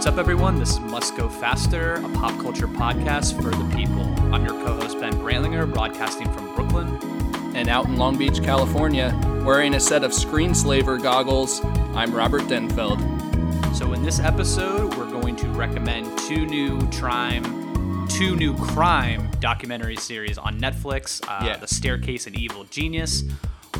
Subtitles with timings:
[0.00, 0.58] What's up, everyone?
[0.58, 4.00] This is Must Go Faster, a pop culture podcast for the people.
[4.34, 6.88] I'm your co host, Ben Brantlinger, broadcasting from Brooklyn.
[7.54, 9.14] And out in Long Beach, California,
[9.44, 11.62] wearing a set of screenslaver goggles,
[11.94, 12.96] I'm Robert Denfeld.
[13.76, 19.96] So, in this episode, we're going to recommend two new crime, two new crime documentary
[19.96, 21.58] series on Netflix uh, Yeah.
[21.58, 23.24] The Staircase and Evil Genius.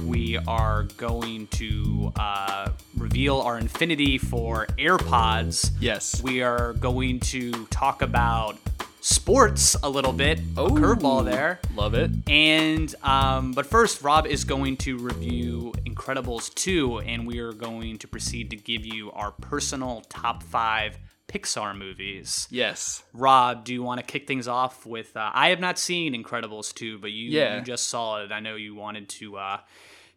[0.07, 5.71] We are going to uh, reveal our infinity for AirPods.
[5.81, 6.23] Yes.
[6.23, 8.59] We are going to talk about
[9.01, 10.41] sports a little bit.
[10.57, 11.61] Oh, curveball there.
[11.75, 12.11] Love it.
[12.29, 17.99] And um, but first, Rob is going to review Incredibles 2, and we are going
[17.99, 20.99] to proceed to give you our personal top five
[21.29, 22.49] Pixar movies.
[22.51, 23.05] Yes.
[23.15, 25.17] Rob, do you want to kick things off with?
[25.17, 27.59] Uh, I have not seen Incredibles 2, but you, Yeah.
[27.59, 28.33] you just saw it.
[28.33, 29.59] I know you wanted to uh,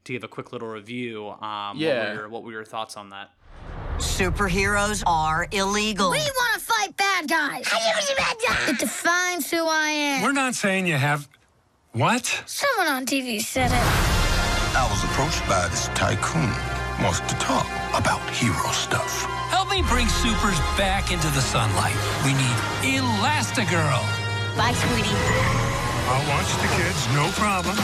[0.05, 1.29] to give a quick little review.
[1.29, 1.87] Um, Yeah.
[1.99, 3.31] What were, your, what were your thoughts on that?
[3.97, 6.11] Superheroes are illegal.
[6.11, 7.67] We want to fight bad guys.
[7.67, 8.69] How do you need bad guys?
[8.69, 10.23] It defines who I am.
[10.23, 11.27] We're not saying you have.
[11.93, 12.25] What?
[12.45, 13.83] Someone on TV said it.
[14.75, 16.51] I was approached by this tycoon.
[17.03, 17.65] Wants to talk
[17.95, 19.23] about hero stuff.
[19.49, 21.95] Help me bring supers back into the sunlight.
[22.25, 22.57] We need
[22.97, 24.01] Elastigirl.
[24.57, 25.15] Bye, sweetie.
[26.09, 27.77] I'll watch the kids, no problem.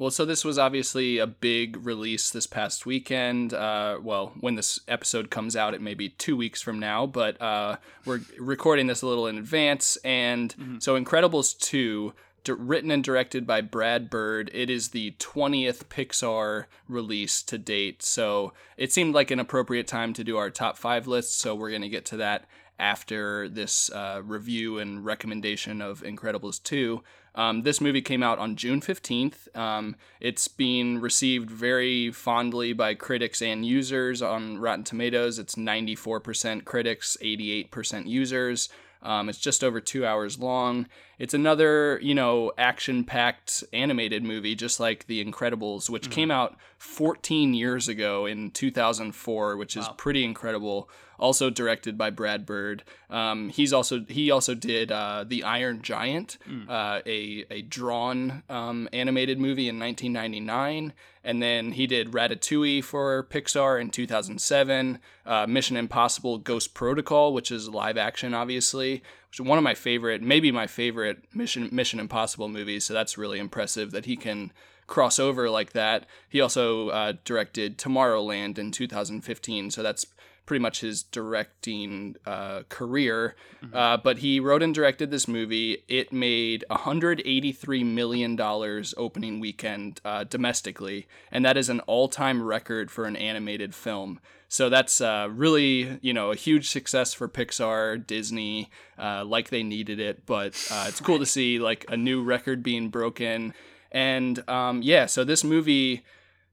[0.00, 3.52] Well, so this was obviously a big release this past weekend.
[3.52, 7.38] Uh, well, when this episode comes out, it may be two weeks from now, but
[7.38, 7.76] uh,
[8.06, 9.98] we're recording this a little in advance.
[10.02, 15.84] And so, Incredibles 2, di- written and directed by Brad Bird, it is the 20th
[15.90, 18.02] Pixar release to date.
[18.02, 21.38] So, it seemed like an appropriate time to do our top five list.
[21.38, 22.46] So, we're going to get to that
[22.78, 27.02] after this uh, review and recommendation of Incredibles 2.
[27.34, 29.54] Um, this movie came out on June 15th.
[29.56, 35.38] Um, it's been received very fondly by critics and users on Rotten Tomatoes.
[35.38, 38.68] It's 94% critics, 88% users.
[39.02, 40.86] Um, it's just over two hours long.
[41.20, 46.56] It's another, you know, action packed animated movie, just like The Incredibles, which came out
[46.78, 50.88] 14 years ago in 2004, which is pretty incredible.
[51.18, 52.82] Also directed by Brad Bird.
[53.10, 58.88] Um, he's also he also did uh, The Iron Giant, uh, a a drawn um,
[58.90, 64.98] animated movie in 1999, and then he did Ratatouille for Pixar in 2007.
[65.26, 69.74] Uh, Mission Impossible: Ghost Protocol, which is live action, obviously, which is one of my
[69.74, 72.84] favorite, maybe my favorite Mission Mission Impossible movies.
[72.84, 74.52] So that's really impressive that he can
[74.88, 76.04] cross over like that.
[76.28, 80.04] He also uh, directed Tomorrowland in 2015, so that's
[80.46, 83.36] pretty much his directing uh, career.
[83.72, 85.84] Uh, but he wrote and directed this movie.
[85.86, 92.90] It made 183 million dollars opening weekend uh, domestically, and that is an all-time record
[92.90, 94.18] for an animated film.
[94.52, 98.68] So that's uh, really, you know, a huge success for Pixar, Disney,
[98.98, 100.26] uh, like they needed it.
[100.26, 103.54] But uh, it's cool to see like a new record being broken.
[103.92, 106.02] And um, yeah, so this movie,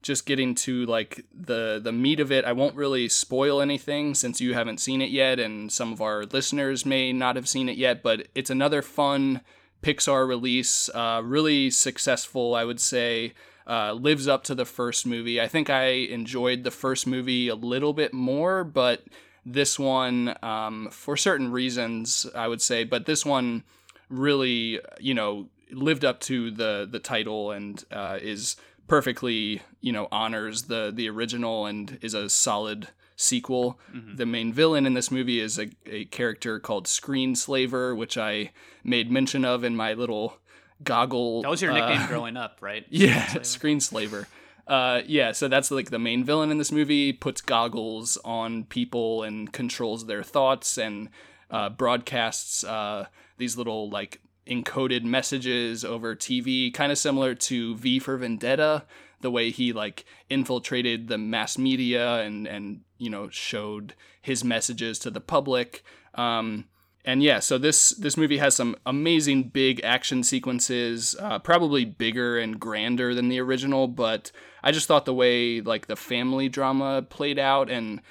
[0.04, 4.40] just getting to like the the meat of it, I won't really spoil anything since
[4.40, 7.78] you haven't seen it yet, and some of our listeners may not have seen it
[7.78, 8.04] yet.
[8.04, 9.42] But it's another fun
[9.82, 13.34] Pixar release, uh, really successful, I would say.
[13.68, 15.42] Uh, lives up to the first movie.
[15.42, 19.04] I think I enjoyed the first movie a little bit more, but
[19.46, 23.64] this one, um, for certain reasons, I would say, but this one
[24.10, 28.56] really, you know, lived up to the the title and uh, is
[28.88, 33.80] perfectly, you know, honors the the original and is a solid sequel.
[34.16, 38.52] The main villain in this movie is a, a character called Screenslaver, which I
[38.84, 40.38] made mention of in my little
[40.84, 41.42] goggle.
[41.42, 42.86] That was your uh, nickname growing up, right?
[42.90, 44.26] yeah, Screenslaver.
[44.68, 47.14] Uh, yeah, so that's like the main villain in this movie.
[47.14, 51.10] Puts goggles on people and controls their thoughts and
[51.50, 53.06] uh, broadcasts uh,
[53.38, 58.84] these little like encoded messages over TV, kind of similar to V for Vendetta.
[59.22, 65.00] The way he like infiltrated the mass media and and you know showed his messages
[65.00, 65.84] to the public.
[66.14, 66.66] Um,
[67.08, 72.38] and yeah, so this this movie has some amazing big action sequences, uh, probably bigger
[72.38, 73.88] and grander than the original.
[73.88, 78.02] But I just thought the way like the family drama played out and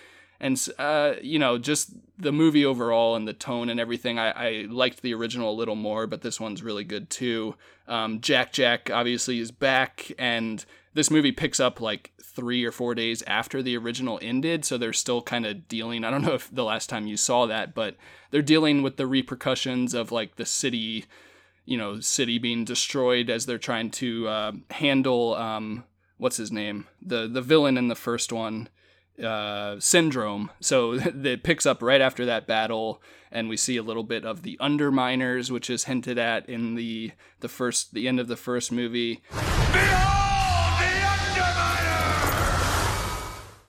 [0.40, 4.66] and uh, you know just the movie overall and the tone and everything, I, I
[4.66, 6.06] liked the original a little more.
[6.06, 7.54] But this one's really good too.
[7.86, 10.64] Um, Jack Jack obviously is back, and
[10.96, 14.94] this movie picks up like three or four days after the original ended, so they're
[14.94, 16.04] still kind of dealing.
[16.04, 17.96] I don't know if the last time you saw that, but
[18.30, 21.04] they're dealing with the repercussions of like the city,
[21.66, 25.84] you know, city being destroyed as they're trying to uh, handle um,
[26.16, 28.70] what's his name, the the villain in the first one
[29.22, 30.50] uh, syndrome.
[30.60, 34.44] So it picks up right after that battle, and we see a little bit of
[34.44, 38.72] the Underminers, which is hinted at in the the first the end of the first
[38.72, 39.22] movie.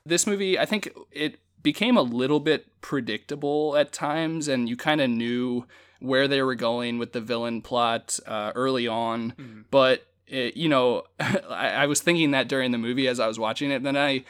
[0.07, 5.01] This movie, I think it became a little bit predictable at times, and you kind
[5.01, 5.65] of knew
[5.99, 9.65] where they were going with the villain plot uh, early on.
[9.71, 13.39] But it, you know, I, I was thinking that during the movie as I was
[13.39, 13.83] watching it.
[13.83, 14.23] Then I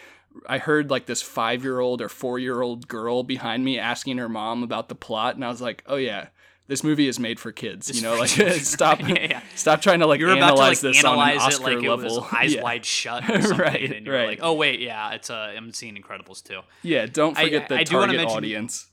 [0.47, 4.17] I heard like this five year old or four year old girl behind me asking
[4.17, 6.27] her mom about the plot, and I was like, oh yeah.
[6.67, 8.15] This movie is made for kids, you know.
[8.19, 8.29] Like,
[8.61, 9.41] stop, Yeah, yeah.
[9.55, 11.75] stop trying to like You're about to analyze like this analyze on an Oscar it
[11.75, 12.15] like it level.
[12.21, 12.61] was eyes Yeah.
[12.63, 14.27] wide shut, or Right, and you're right.
[14.27, 16.59] like, oh wait, yeah, it's uh, I'm seeing Incredibles too.
[16.83, 18.87] Yeah, don't I- forget the I do wanna target mention- audience.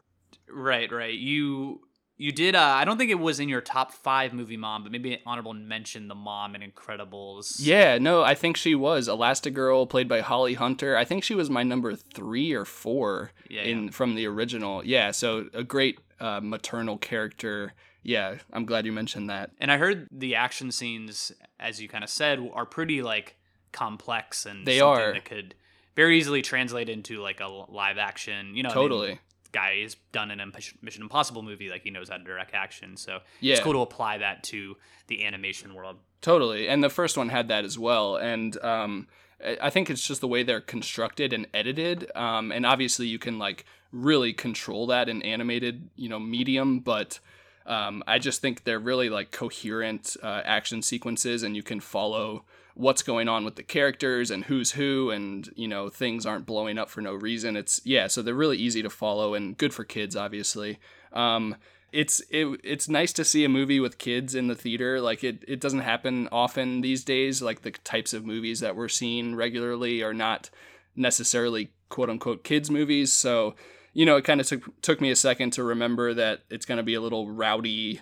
[0.49, 1.15] Right, right.
[1.15, 1.81] You
[2.17, 2.55] you did.
[2.55, 5.53] Uh, I don't think it was in your top five movie mom, but maybe honorable
[5.53, 7.57] mention the mom in Incredibles.
[7.59, 10.97] Yeah, no, I think she was Elastigirl, played by Holly Hunter.
[10.97, 14.85] I think she was my number three or four in from the original.
[14.85, 17.73] Yeah, so a great uh, maternal character.
[18.03, 19.51] Yeah, I'm glad you mentioned that.
[19.59, 23.37] And I heard the action scenes, as you kind of said, are pretty like
[23.73, 25.13] complex and They something are.
[25.15, 25.55] that could
[25.97, 28.55] very easily translate into like a live action.
[28.55, 29.21] You know, I mean, Totally.
[29.53, 30.53] guy has done an
[30.83, 32.97] Mission Impossible movie, like he knows how to direct action.
[32.97, 33.55] So Yeah.
[33.55, 34.77] it's cool to apply that to
[35.07, 35.97] the animation world.
[36.21, 36.69] Totally.
[36.69, 38.17] And the first one had that as well.
[38.17, 39.09] And um,
[39.45, 42.11] I I think it's just the way they're constructed and edited.
[42.15, 43.65] Um, and obviously, you can like
[43.95, 46.81] really control that in animated, you know, medium.
[46.81, 47.21] But
[47.65, 52.45] um, I just think they're really like coherent uh, action sequences, and you can follow
[52.75, 56.77] what's going on with the characters and who's who, and you know, things aren't blowing
[56.77, 57.57] up for no reason.
[57.57, 60.79] It's yeah, so they're really easy to follow and good for kids, obviously.
[61.13, 61.57] Um,
[61.93, 65.01] it's it, it's nice to see a movie with kids in the theater.
[65.01, 67.41] Like it, it doesn't happen often these days.
[67.41, 70.51] Like the types of movies that we're seeing regularly are not
[70.97, 73.13] necessarily quote unquote kids movies.
[73.13, 73.55] So
[73.95, 76.77] you know, it kind of took took me a second to remember that it's going
[76.79, 78.01] to be a little rowdy,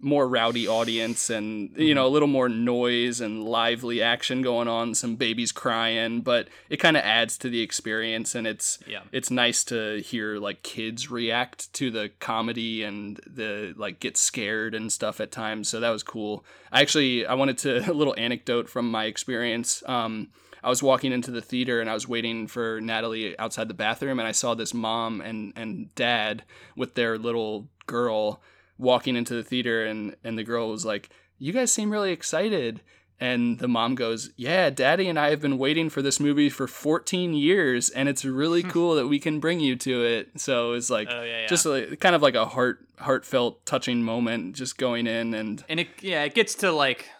[0.00, 4.94] more rowdy audience, and you know, a little more noise and lively action going on.
[4.94, 9.02] Some babies crying, but it kind of adds to the experience, and it's Yeah.
[9.12, 14.74] it's nice to hear like kids react to the comedy and the like get scared
[14.74, 15.68] and stuff at times.
[15.68, 16.44] So that was cool.
[16.72, 19.82] I actually I wanted to a little anecdote from my experience.
[19.86, 20.28] Um,
[20.62, 24.18] I was walking into the theater and I was waiting for Natalie outside the bathroom,
[24.18, 26.44] and I saw this mom and and dad
[26.76, 28.42] with their little girl
[28.78, 32.82] walking into the theater, and and the girl was like, "You guys seem really excited."
[33.20, 36.66] And the mom goes, Yeah, daddy and I have been waiting for this movie for
[36.66, 38.70] 14 years, and it's really hmm.
[38.70, 40.40] cool that we can bring you to it.
[40.40, 41.46] So it's like, Oh, yeah, yeah.
[41.46, 45.78] just like, kind of like a heart, heartfelt, touching moment, just going in and and
[45.78, 47.10] it yeah it gets to like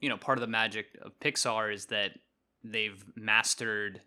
[0.00, 2.12] you know part of the magic of pixar is that
[2.64, 4.00] they've mastered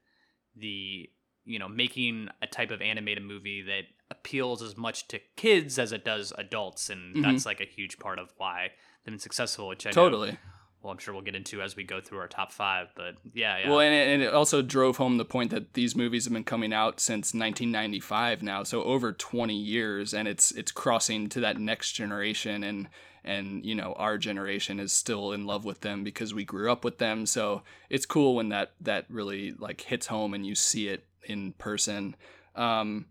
[0.55, 1.09] the
[1.45, 5.91] you know making a type of animated movie that appeals as much to kids as
[5.91, 7.21] it does adults and mm-hmm.
[7.21, 8.69] that's like a huge part of why
[9.03, 10.37] they've been successful which I totally.
[10.85, 13.57] Well i'm sure we'll get into as we go through our top five but yeah
[13.57, 16.33] yeah Well, and it, and it also drove home the point that these movies have
[16.33, 21.39] been coming out since 1995 now, so over 20 years, and it's it's crossing to
[21.39, 22.87] that next generation, and
[23.23, 26.85] and you know our generation is still in love with them because we grew up
[26.85, 27.25] with them.
[27.25, 31.53] So it's cool when that that really like hits home and you see it in
[31.53, 32.15] person.
[32.55, 33.07] Um,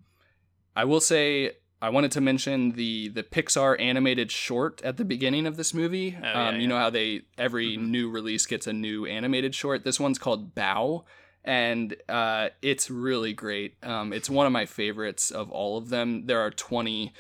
[0.77, 1.53] I will say
[1.85, 6.17] I wanted to mention the the Pixar animated short at the beginning of this movie.
[6.19, 6.69] Oh, yeah, um, you yeah.
[6.69, 9.85] know how they every new release gets a new animated short.
[9.85, 11.05] This one's called Bao,
[11.45, 13.75] and uh, it's really great.
[13.83, 16.25] Um, it's one of my favorites of all of them.
[16.25, 17.13] There are twenty.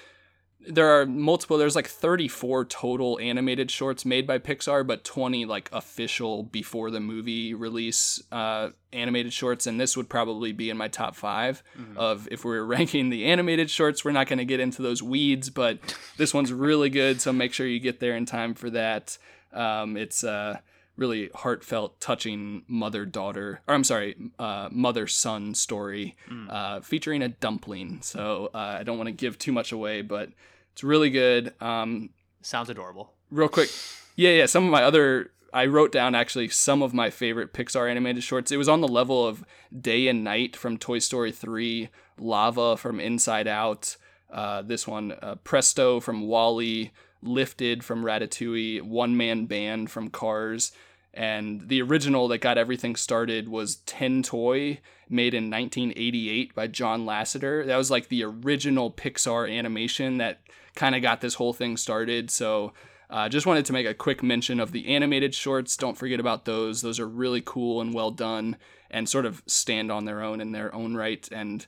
[0.66, 1.58] There are multiple.
[1.58, 7.00] There's like 34 total animated shorts made by Pixar, but 20 like official before the
[7.00, 11.62] movie release uh, animated shorts, and this would probably be in my top 5
[11.96, 14.04] of if we were ranking the animated shorts.
[14.04, 15.78] We're not going to get into those weeds, but
[16.16, 19.18] this one's really good, so make sure you get there in time for that.
[19.52, 20.58] Um, it's uh,
[20.96, 26.16] really heartfelt, touching mother daughter, or I'm sorry, uh, mother son story
[26.48, 27.98] uh, featuring a dumpling.
[28.02, 30.30] So uh, I don't want to give too much away, but
[30.74, 31.54] it's really good.
[31.62, 32.10] Um,
[32.42, 33.70] sounds adorable real quick,
[34.16, 34.46] yeah, yeah.
[34.46, 38.52] Some of my other, I wrote down actually some of my favorite Pixar animated shorts.
[38.52, 39.44] It was on the level of
[39.78, 41.88] Day and Night from Toy Story 3,
[42.18, 43.96] Lava from Inside Out,
[44.32, 46.90] uh, this one, uh, Presto from WALL-E,
[47.22, 50.72] Lifted from Ratatouille, One Man Band from Cars.
[51.14, 57.06] And the original that got everything started was Tin Toy, made in 1988 by John
[57.06, 57.64] Lasseter.
[57.64, 60.40] That was like the original Pixar animation that
[60.74, 62.30] kind of got this whole thing started.
[62.30, 62.72] So
[63.10, 65.76] Uh, just wanted to make a quick mention of the animated shorts.
[65.76, 66.80] Don't forget about those.
[66.80, 68.56] Those are really cool and well done
[68.90, 71.66] and sort of stand on their own in their own right and,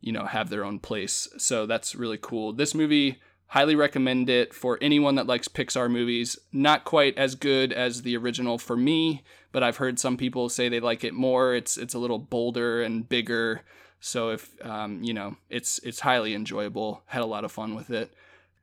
[0.00, 1.28] you know, have their own place.
[1.36, 2.52] So that's really cool.
[2.52, 6.38] This movie, highly recommend it for anyone that likes Pixar movies.
[6.52, 9.22] Not quite as good as the original for me,
[9.52, 11.54] but I've heard some people say they like it more.
[11.54, 13.62] It's it's a little bolder and bigger.
[14.00, 17.02] So if um, you know, it's it's highly enjoyable.
[17.06, 18.12] Had a lot of fun with it.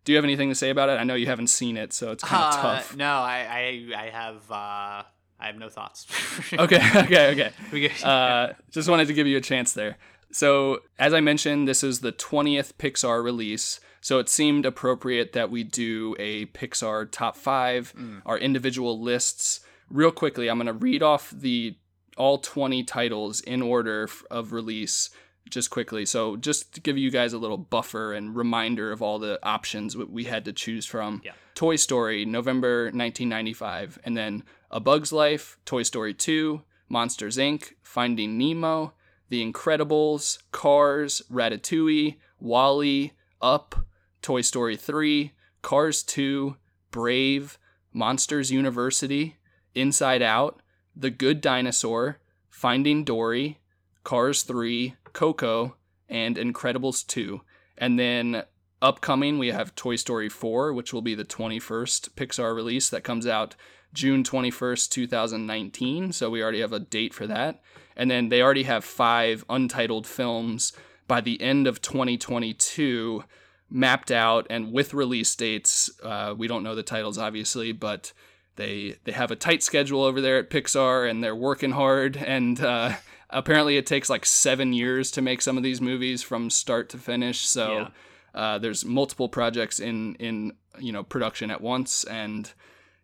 [0.06, 1.00] Do you have anything to say about it?
[1.00, 2.96] I know you haven't seen it, so it's kind of Uh, tough.
[2.98, 5.04] No, I, I, I have, uh,
[5.40, 6.08] I have no thoughts.
[6.60, 7.92] Okay, okay, okay.
[8.04, 9.98] Uh, just wanted to give you a chance there.
[10.30, 13.80] So, as I mentioned, this is the 20th Pixar release.
[14.03, 18.22] So, it seemed appropriate that we do a Pixar top five, mm.
[18.25, 19.62] our individual lists.
[19.89, 21.75] Real quickly, I'm going to read off the
[22.15, 25.10] all 20 titles in order of release
[25.50, 26.05] just quickly.
[26.05, 29.95] So, just to give you guys a little buffer and reminder of all the options
[29.95, 31.22] we had to choose from.
[31.24, 31.31] Yeah.
[31.55, 34.00] Toy Story, November 1995.
[34.03, 38.93] And then A Bug's Life, Toy Story 2, Monsters Inc., Finding Nemo,
[39.29, 43.86] The Incredibles, Cars, Ratatouille, WALL-E, Up,
[44.24, 46.56] Toy Story 3, Cars 2,
[46.89, 47.60] Brave,
[47.94, 49.36] Monsters University,
[49.75, 50.62] Inside Out,
[50.96, 53.60] The Good Dinosaur, Finding Dory,
[54.03, 55.75] Cars 3, Coco,
[56.08, 57.42] and Incredibles 2.
[57.77, 58.44] And then
[58.82, 63.27] upcoming, we have Toy Story 4, which will be the 21st Pixar release that comes
[63.27, 63.56] out
[63.94, 66.13] June 21st, 2019.
[66.13, 67.62] So we already have a date for that.
[67.96, 70.72] And then they already have five untitled films
[71.08, 73.25] by the end of 2022
[73.74, 75.89] mapped out and with release dates.
[76.03, 78.13] Uh, we don't know the titles, obviously, but
[78.56, 82.15] they they have a tight schedule over there at Pixar and they're working hard.
[82.15, 82.94] And uh,
[83.32, 86.98] apparently, it takes like seven years to make some of these movies from start to
[87.00, 87.39] finish.
[87.39, 87.89] So
[88.36, 88.39] Yeah.
[88.39, 92.53] uh, there's multiple projects in in you know production at once and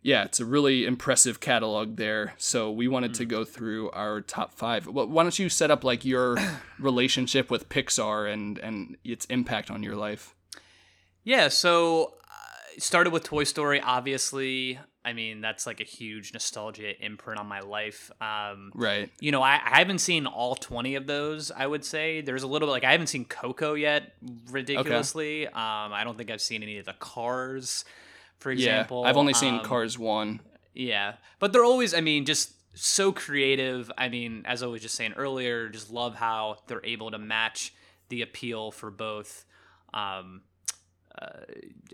[0.02, 2.32] yeah, it's a really impressive catalog there.
[2.38, 4.86] So we wanted to go through our top five.
[4.86, 6.38] Well, why don't you set up like your
[6.78, 10.34] relationship with Pixar and and its impact on your life?
[11.24, 14.78] Yeah, so uh, started with Toy Story, obviously.
[15.04, 18.10] I mean, that's like a huge nostalgia imprint on my life.
[18.20, 19.10] Um, Right.
[19.18, 22.20] you know, I, I haven't seen all 20 of those, I would say.
[22.20, 24.12] There's a little bit, like, I haven't seen Coco yet,
[24.50, 25.46] ridiculously.
[25.46, 27.84] Um, I don't think I've seen any of the Cars,
[28.38, 29.02] for example.
[29.02, 30.40] yeah, I've only seen Um, Cars one.
[30.74, 33.90] Yeah, but they're always, I mean, just so creative.
[33.96, 37.72] I mean, as I was just saying earlier, just love how they're able to match
[38.10, 39.44] the appeal for both
[39.94, 40.42] um,
[41.20, 41.28] uh,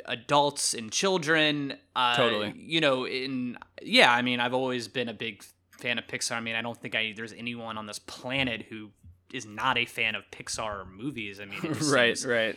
[0.06, 1.74] adults and children.
[1.94, 2.54] Uh, Totally.
[2.56, 6.32] You know, in yeah, I mean, I've always been a big fan of Pixar.
[6.32, 8.90] I mean, I don't think I there's anyone on this planet who
[9.32, 11.40] is not a fan of Pixar movies.
[11.40, 12.22] I mean, Right.
[12.24, 12.56] Right.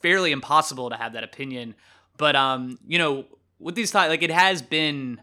[0.00, 1.74] fairly impossible to have that opinion.
[2.16, 3.24] But um, you know,
[3.58, 5.20] with these ti- like it has been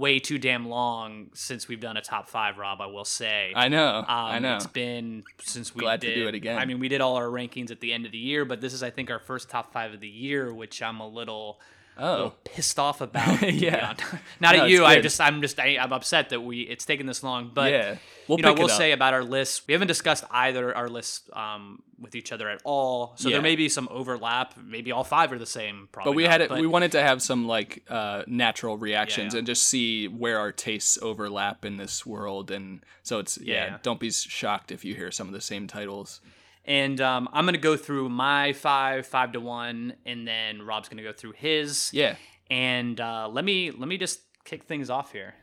[0.00, 2.80] way too damn long since we've done a top five, Rob.
[2.80, 3.52] I will say.
[3.54, 3.98] I know.
[3.98, 4.56] Um, I know.
[4.56, 6.58] It's been since we Glad to do it again.
[6.58, 8.72] I mean, we did all our rankings at the end of the year, but this
[8.72, 11.60] is, I think, our first top five of the year, which I'm a little,
[12.00, 12.32] Oh.
[12.44, 13.42] pissed off about.
[13.52, 13.94] Yeah.
[14.40, 14.84] Not No, at you.
[14.84, 17.50] I just, I'm just, I, I'm upset that we it's taken this long.
[17.54, 17.96] But Yeah.
[18.28, 19.62] We'll you know, we'll say about our lists.
[19.66, 23.34] We haven't discussed either our lists um, with each other at all, so Yeah.
[23.36, 24.54] there may be some overlap.
[24.56, 25.88] Maybe all five are the same.
[25.90, 26.48] Probably but we not, had it.
[26.48, 29.38] but- we wanted to have some like uh, natural reactions yeah.
[29.38, 32.50] and just see where our tastes overlap in this world.
[32.52, 33.54] And so it's yeah.
[33.66, 33.78] Yeah.
[33.82, 36.20] Don't be shocked if you hear some of the same titles.
[36.70, 41.02] And um, I'm gonna go through my five, five to one, and then Rob's gonna
[41.02, 41.90] go through his.
[41.92, 42.14] Yeah.
[42.48, 45.34] And uh, let me let me just kick things off here.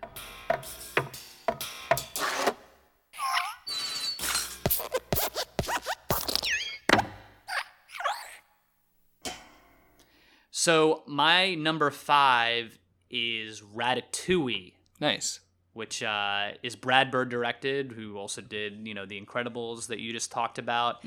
[10.49, 12.79] So my number five
[13.11, 15.41] is Ratatouille, Nice.
[15.77, 20.11] Which uh, is Brad Bird directed, who also did you know The Incredibles that you
[20.11, 21.03] just talked about.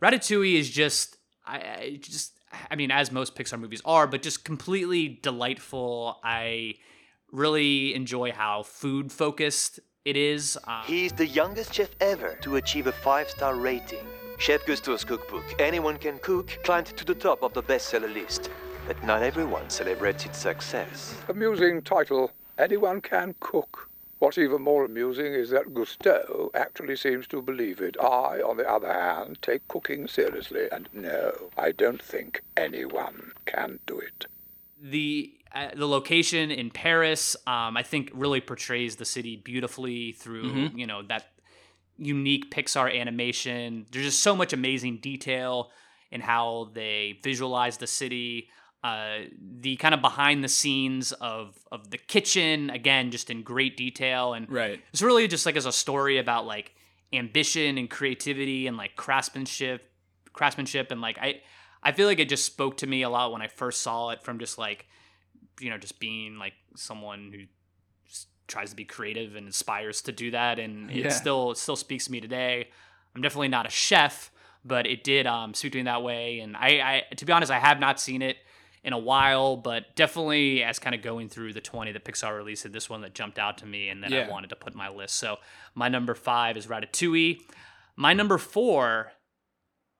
[0.00, 2.32] Ratatouille is just I, I just
[2.70, 6.18] I mean as most Pixar movies are, but just completely delightful.
[6.24, 6.74] I
[7.32, 10.56] really enjoy how food focused it is.
[10.66, 14.06] Um, He's the youngest chef ever to achieve a five star rating.
[14.38, 18.50] Chef Gusteau's cookbook, Anyone Can Cook, climbed to the top of the bestseller list.
[18.86, 21.16] But not everyone celebrates its success.
[21.28, 22.30] Amusing title.
[22.58, 23.90] Anyone can cook.
[24.18, 27.96] What's even more amusing is that Gusteau actually seems to believe it.
[28.00, 33.78] I, on the other hand, take cooking seriously, and no, I don't think anyone can
[33.86, 34.26] do it.
[34.80, 40.70] the uh, the location in Paris, um, I think, really portrays the city beautifully through
[40.74, 41.26] you know that
[41.98, 43.86] unique Pixar animation.
[43.90, 45.70] There's just so much amazing detail
[46.10, 48.48] in how they visualize the city.
[48.86, 49.24] Uh,
[49.60, 54.32] the kind of behind the scenes of of the kitchen again, just in great detail,
[54.32, 54.80] and Right.
[54.92, 56.72] it's really just like as a story about like
[57.12, 59.90] ambition and creativity and like craftsmanship,
[60.32, 61.40] craftsmanship, and like I
[61.82, 64.22] I feel like it just spoke to me a lot when I first saw it
[64.22, 64.86] from just like
[65.60, 67.42] you know just being like someone who
[68.46, 70.60] tries to be creative and aspires to do that.
[70.60, 71.06] And Yeah.
[71.08, 72.68] it still it still speaks to me today.
[73.16, 74.30] I'm definitely not a chef
[74.64, 76.40] but it did um speak to me that way.
[76.40, 78.36] And i i to be honest i have not seen it
[78.86, 82.72] in a while but definitely as kind of going through the 20 that pixar released
[82.72, 84.26] this one that jumped out to me and then Yeah.
[84.26, 85.36] i wanted to put in my list so
[85.74, 87.40] my number five is ratatouille
[87.96, 89.12] my number four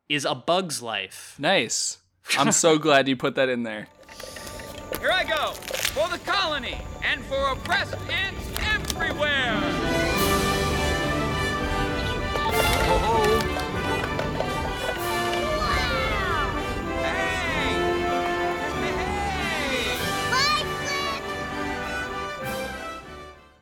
[0.09, 1.99] is a bug's life Nice.
[2.39, 3.87] I'm so glad you put that in there.
[5.01, 9.96] Here I go for the colony and for oppressed ants everywhere.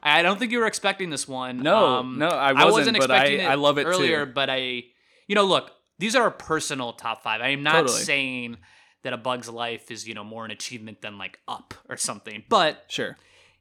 [0.05, 1.59] I don't think you were expecting this one.
[1.59, 3.89] No, Um, no, I wasn't, but I- expecting it I love it too.
[3.91, 4.85] earlier, but I,
[5.27, 7.41] you know, look, these are a personal top five.
[7.41, 8.03] I am not Totally.
[8.03, 8.57] saying
[9.03, 12.45] that A Bug's Life is, you know, more an achievement than like Up or something,
[12.49, 13.17] but Sure.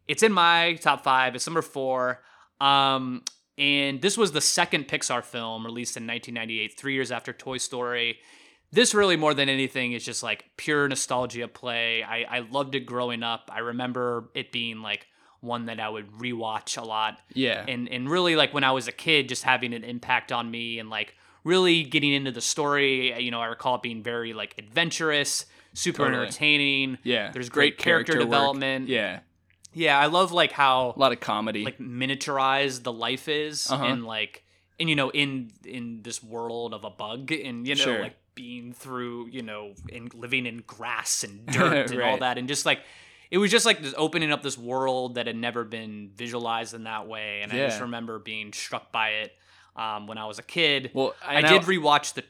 [0.07, 1.35] it's in my top five.
[1.35, 2.23] It's number four.
[2.59, 3.23] Um,
[3.57, 8.19] and this was the second Pixar film released in 1998, three years after Toy Story.
[8.71, 12.03] This really, more than anything, is just like pure nostalgia play.
[12.03, 13.51] I, I loved it growing up.
[13.53, 15.05] I remember it being like
[15.43, 17.19] one that I would rewatch a lot.
[17.33, 17.65] Yeah.
[17.67, 20.79] And and really like when I was a kid, just having an impact on me
[20.79, 23.19] and like really getting into the story.
[23.21, 26.21] You know, I recall it being very like adventurous, super Totally.
[26.23, 26.97] entertaining.
[27.03, 27.31] Yeah.
[27.31, 28.21] There's great, character, work.
[28.23, 28.87] development.
[28.89, 29.19] Yeah.
[29.75, 31.65] Yeah, I love like how A lot of comedy.
[31.65, 33.83] like miniaturized the life is Uh-huh.
[33.85, 34.43] and like
[34.79, 38.01] and you know in in this world of a bug and you know Sure.
[38.01, 42.47] like being through you know and living in grass and dirt and all that and
[42.47, 42.79] just like
[43.33, 46.83] it was just like this opening up this world that had never been visualized in
[46.83, 49.31] that way and i just remember being struck by it
[49.75, 52.23] um, when i was a kid Well, i and did rewatch the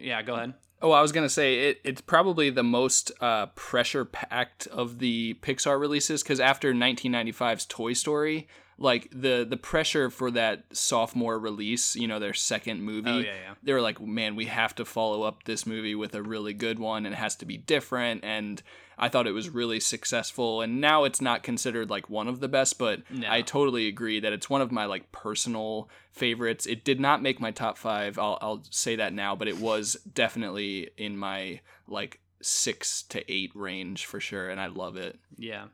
[0.00, 1.80] yeah go ahead Oh, I was gonna say it.
[1.84, 7.94] It's probably the most uh, pressure packed of the Pixar releases because after 1995's Toy
[7.94, 13.18] Story, like the the pressure for that sophomore release, you know, their second movie, Oh,
[13.20, 13.54] yeah, yeah.
[13.62, 16.78] they were like, man, we have to follow up this movie with a really good
[16.78, 18.22] one, and it has to be different.
[18.22, 18.62] And
[18.98, 20.62] I thought it was really successful.
[20.62, 23.30] And now it's not considered like one of the best, but No.
[23.30, 26.64] I totally agree that it's one of my like personal favorites.
[26.66, 28.18] It did not make my top five.
[28.18, 33.50] I'll I'll say that now, but it was definitely in my like six to eight
[33.54, 35.18] range for sure, and I love it.
[35.36, 35.64] Yeah,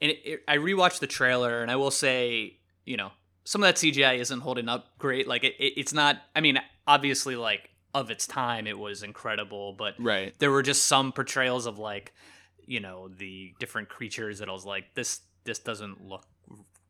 [0.00, 3.10] and it, it, I rewatched the trailer, and I will say, you know,
[3.44, 5.26] some of that CGI isn't holding up great.
[5.28, 6.16] Like it, it, it's not.
[6.34, 10.34] I mean, obviously, like of its time, it was incredible, but Right.
[10.38, 12.12] there were just some portrayals of like,
[12.66, 16.24] you know, the different creatures that I was like, this this doesn't look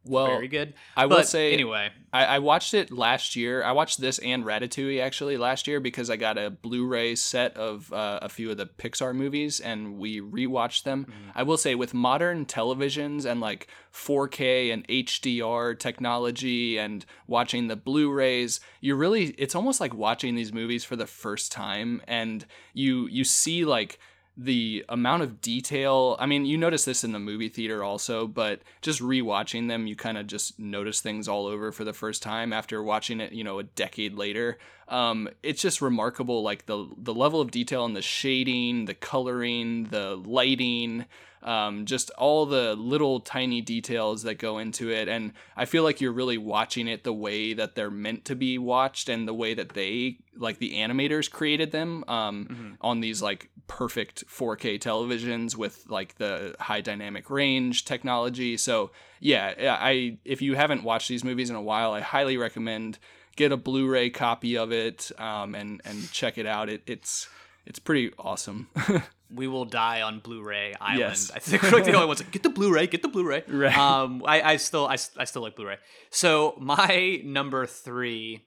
[0.04, 0.74] Well, very good.
[0.96, 1.90] I will But say anyway.
[2.12, 3.62] I, I watched it last year.
[3.62, 7.92] I watched this and Ratatouille actually last year because I got a Blu-ray set of
[7.92, 11.12] uh, a few of the Pixar movies and we rewatched them.
[11.34, 17.76] I will say with modern televisions and like 4K and HDR technology and watching the
[17.76, 23.06] Blu-rays, you really it's almost like watching these movies for the first time and you
[23.08, 23.98] you see like
[24.37, 28.61] the amount of detail i mean you notice this in the movie theater also but
[28.83, 32.53] just rewatching them you kind of just notice things all over for the first time
[32.53, 37.14] after watching it you know a decade later um, it's just remarkable like the the
[37.14, 41.07] level of detail and the shading the coloring the lighting
[41.42, 45.09] um, just all the little tiny details that go into it.
[45.09, 48.59] And i feel like you're really watching it the way that they're meant to be
[48.59, 53.51] watched and the way that they like the animators created them um, on these like
[53.68, 58.57] perfect 4k televisions with like the high dynamic range technology.
[58.57, 62.37] So yeah yeah, i if you haven't watched these movies in a while i highly
[62.37, 62.99] recommend
[63.37, 67.29] get a blu-ray copy of it um, and and check it out it, it's
[67.64, 68.68] it's pretty awesome
[69.31, 71.01] we will die on Blu-ray Island.
[71.01, 71.31] Yes.
[71.35, 72.20] I think we're like the only ones.
[72.20, 73.42] Like, get the Blu-ray, get the Blu-ray.
[73.49, 73.77] Right.
[73.77, 75.79] Um, I, I still, I, I still like Blu-ray.
[76.11, 78.46] So my number three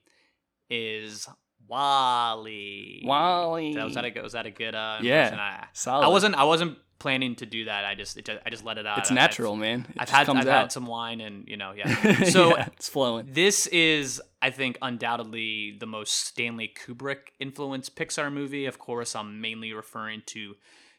[0.70, 1.28] is
[1.68, 3.02] WALL-E.
[3.04, 3.76] WALL-E.
[3.76, 4.22] Was that a, good?
[4.22, 4.74] was that a good?
[4.74, 5.36] Uh, Yeah.
[5.38, 6.04] I, solid.
[6.04, 7.84] I wasn't, I wasn't planning to do that.
[7.84, 8.98] I just, it I just let it out.
[8.98, 9.86] It's I've- natural, man.
[9.90, 10.60] It I've had, I've out.
[10.62, 12.24] had some wine, and you know, yeah.
[12.24, 13.26] So Yeah, it's flowing.
[13.32, 18.66] this is, I think, undoubtedly the most Stanley Kubrick influenced Pixar movie.
[18.66, 20.54] Of course, I'm mainly referring to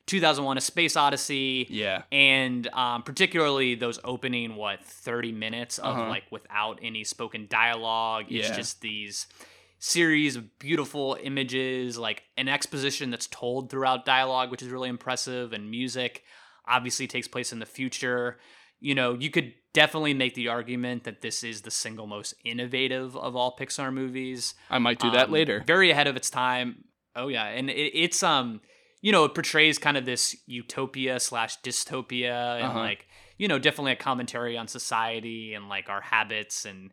[0.07, 1.67] 2001: A Space Odyssey.
[1.69, 2.01] Yeah.
[2.11, 6.09] And um, particularly those opening what 30 minutes of Uh-huh.
[6.09, 8.25] like without any spoken dialogue.
[8.29, 8.55] It's Yeah.
[8.55, 9.27] just these
[9.83, 15.53] series of beautiful images, like an exposition that's told throughout dialogue, which is really impressive,
[15.53, 16.23] and music
[16.67, 18.37] obviously takes place in the future.
[18.79, 23.17] You know, you could definitely make the argument that this is the single most innovative
[23.17, 24.53] of all Pixar movies.
[24.69, 25.63] I might do that Um, later.
[25.65, 26.83] Very ahead of its time.
[27.15, 28.61] Oh yeah, and it, it's um,
[29.01, 32.79] you know, it portrays kind of this utopia slash dystopia, and Uh-huh.
[32.79, 33.07] like
[33.39, 36.91] you know, definitely a commentary on society and like our habits and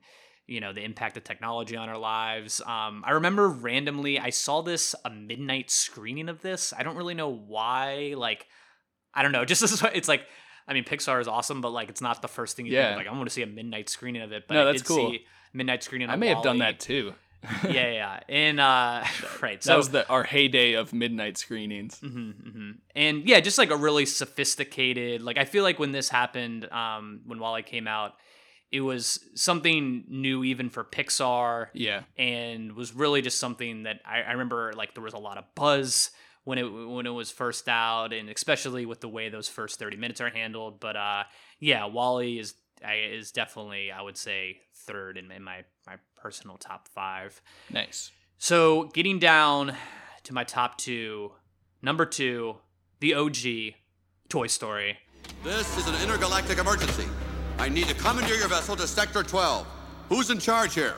[0.49, 2.61] you know the impact of technology on our lives.
[2.67, 6.73] Um, I remember randomly I saw this a midnight screening of this.
[6.77, 8.15] I don't really know why.
[8.17, 8.47] Like,
[9.15, 9.45] I don't know.
[9.53, 10.23] Just as it's like.
[10.71, 12.91] I mean, Pixar is awesome, but like, it's not the first thing you think Yeah.
[12.91, 12.97] of.
[12.99, 14.45] Like, I'm going to see a midnight screening of it.
[14.47, 15.13] But No, I that's did cool.
[15.13, 16.11] see midnight screening.
[16.11, 17.15] I may have done that too.
[17.65, 18.21] yeah, yeah.
[18.29, 19.03] And uh,
[19.41, 19.65] right.
[19.65, 21.99] So that was the our heyday of midnight screenings.
[22.01, 24.05] hmm hmm And yeah, just like a really
[24.49, 25.23] sophisticated.
[25.23, 28.15] Like I feel like when this happened, um, when WALL-E came out,
[28.71, 32.03] it was something new even for Pixar, Yeah.
[32.19, 34.73] and was really just something that I, I remember.
[34.77, 36.11] Like there was a lot of buzz
[36.45, 39.97] when it when it was first out, and especially with the way those first thirty
[39.97, 40.81] minutes are handled.
[40.81, 41.25] But uh,
[41.61, 42.55] yeah, WALL-E is
[42.85, 47.41] I- is definitely I would say third in, in my my personal top five.
[47.71, 48.11] Nice.
[48.39, 49.75] So getting down
[50.25, 51.33] to my top two,
[51.83, 52.57] number two,
[53.01, 53.75] the OG,
[54.29, 54.99] Toy Story.
[55.43, 57.07] This is an intergalactic emergency.
[57.59, 59.67] I need to commandeer your vessel to Sector 12.
[60.09, 60.95] Who's in charge here?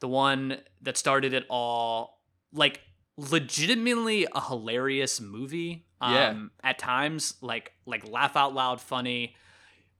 [0.00, 2.20] The one that started it all,
[2.52, 2.80] like
[3.16, 5.86] legitimately a hilarious movie.
[6.00, 6.70] Um, Yeah.
[6.70, 9.34] At times, like like laugh out loud, funny,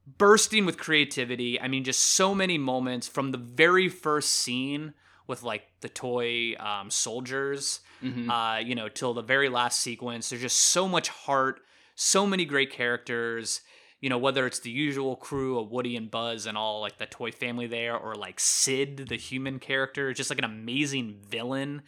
[0.07, 1.61] bursting with creativity.
[1.61, 4.95] I mean, just so many moments from the very first scene
[5.27, 8.29] with like the toy um, soldiers, Mhm.
[8.31, 10.29] uh, you know, till the very last sequence.
[10.31, 11.61] There's just so much heart,
[11.95, 13.61] so many great characters.
[14.01, 17.07] You know, whether it's the usual crew of Woody and Buzz and all like the
[17.07, 21.83] toy family there, or like Sid, the human character, just like an amazing villain.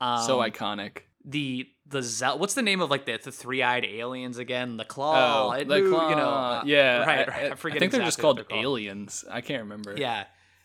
[0.00, 0.98] Um, so iconic.
[1.24, 4.76] the the Zel- what's the name of like the, the three eyed aliens again?
[4.76, 5.48] The claw.
[5.48, 6.10] Oh, it the claw.
[6.10, 7.08] You know, uh, yeah, right.
[7.08, 7.44] I, right.
[7.44, 7.78] I, I forget.
[7.78, 9.24] think they're just called they're aliens.
[9.30, 9.94] I can't remember.
[9.96, 10.24] Yeah,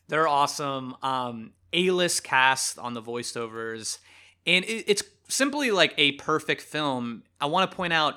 [0.09, 0.95] they're awesome.
[1.01, 3.99] Um, A-list cast on the voiceovers,
[4.45, 7.23] and it, it's simply like a perfect film.
[7.39, 8.15] I want to point out,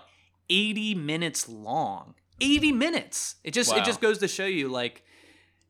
[0.50, 2.14] eighty minutes long.
[2.40, 3.36] Eighty minutes.
[3.44, 3.78] It just Wow.
[3.78, 5.02] it just goes to show you like,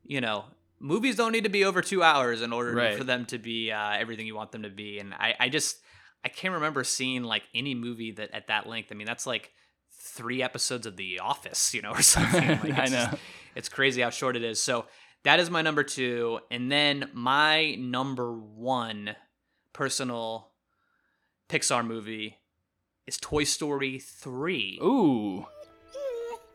[0.05, 0.45] you know.
[0.81, 2.99] Movies don't need to be over two hours in order Right.
[2.99, 5.79] for them to be uh, everything you want them to be, and I, I just
[6.23, 8.91] I can't remember seeing like any movie that at that length.
[8.93, 9.51] I mean, that's like
[9.93, 12.49] three episodes of The Office, you know, or something.
[12.49, 13.19] Like, I it's just- know.
[13.55, 14.61] it's crazy how short it is.
[14.63, 14.85] So
[15.23, 19.17] that is my number two, and then my number one
[19.75, 20.49] personal
[21.51, 22.39] Pixar movie
[23.07, 24.79] is Toy Story three.
[24.83, 25.47] Ooh.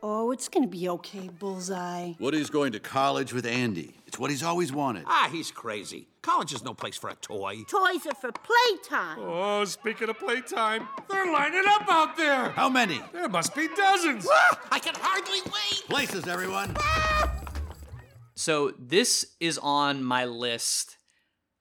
[0.02, 2.14] Oh, it's gonna be okay, Bullseye.
[2.20, 3.94] Woody's going to college with Andy.
[4.08, 5.04] It's what he's always wanted.
[5.06, 6.08] Ah, he's crazy.
[6.22, 7.58] College is no place for a toy.
[7.68, 9.20] Toys are for playtime.
[9.20, 12.50] Oh, speaking of playtime, they're lining up out there.
[12.52, 13.02] How many?
[13.12, 14.26] There must be dozens.
[14.72, 15.84] I can hardly wait.
[15.90, 16.78] Places, everyone.
[18.36, 20.96] So this is on my list.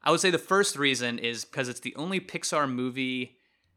[0.02, 3.36] I would say the first reason is because it's the only Pixar movie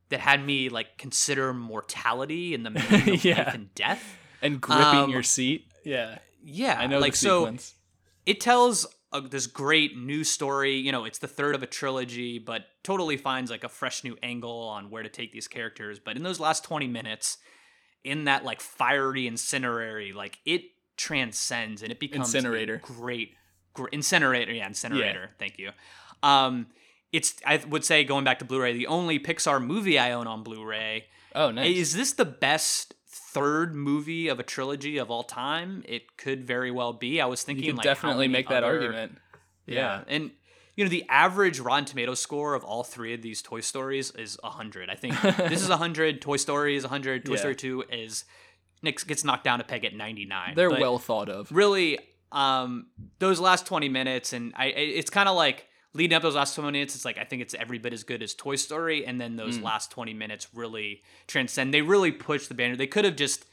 [0.09, 3.43] that had me like consider mortality and the meaning of Yeah.
[3.45, 4.17] life and death.
[4.41, 5.67] And gripping Um, your seat.
[5.83, 6.17] Yeah.
[6.43, 7.55] Yeah, I know like so.
[8.25, 10.75] It tells a, this great new story.
[10.77, 14.17] You know, it's the third of a trilogy, but totally finds like a fresh new
[14.23, 15.99] angle on where to take these characters.
[15.99, 17.37] But in those last twenty minutes,
[18.03, 20.61] in that like fiery incinerary, like it
[20.97, 22.77] transcends and it becomes a Incinerator.
[22.83, 23.35] great,
[23.73, 24.51] gr- incinerator.
[24.53, 25.31] Yeah, incinerator.
[25.39, 25.71] Thank you.
[26.23, 26.67] Um,
[27.11, 30.43] it's I would say going back to Blu-ray, the only Pixar movie I own on
[30.43, 31.05] Blu-ray.
[31.35, 31.75] Oh, nice.
[31.77, 35.83] Is this the best third movie of a trilogy of all time?
[35.87, 37.19] It could very well be.
[37.21, 39.17] I was thinking You could like definitely make that other- argument.
[39.65, 39.75] Yeah.
[39.75, 40.03] Yeah.
[40.07, 40.31] and
[40.75, 44.37] you know the average Rotten Tomato score of all three of these Toy Stories is
[44.43, 44.89] hundred.
[44.89, 46.21] I think this is hundred.
[46.21, 47.25] Toy Story is hundred.
[47.25, 47.39] Toy Yeah.
[47.39, 48.23] Story Two is
[48.81, 50.55] Nick gets knocked down a peg at ninety nine.
[50.55, 51.51] They're well thought of.
[51.51, 51.99] Really,
[52.31, 52.87] um,
[53.19, 56.71] those last twenty minutes, and I- it's kind of like leading up those last twenty
[56.71, 56.95] minutes.
[56.95, 59.59] It's like I think it's every bit as good as Toy Story, and then those
[59.59, 59.63] Mm.
[59.63, 61.73] last twenty minutes really transcend.
[61.73, 62.75] They really push the banner.
[62.75, 63.45] They could have just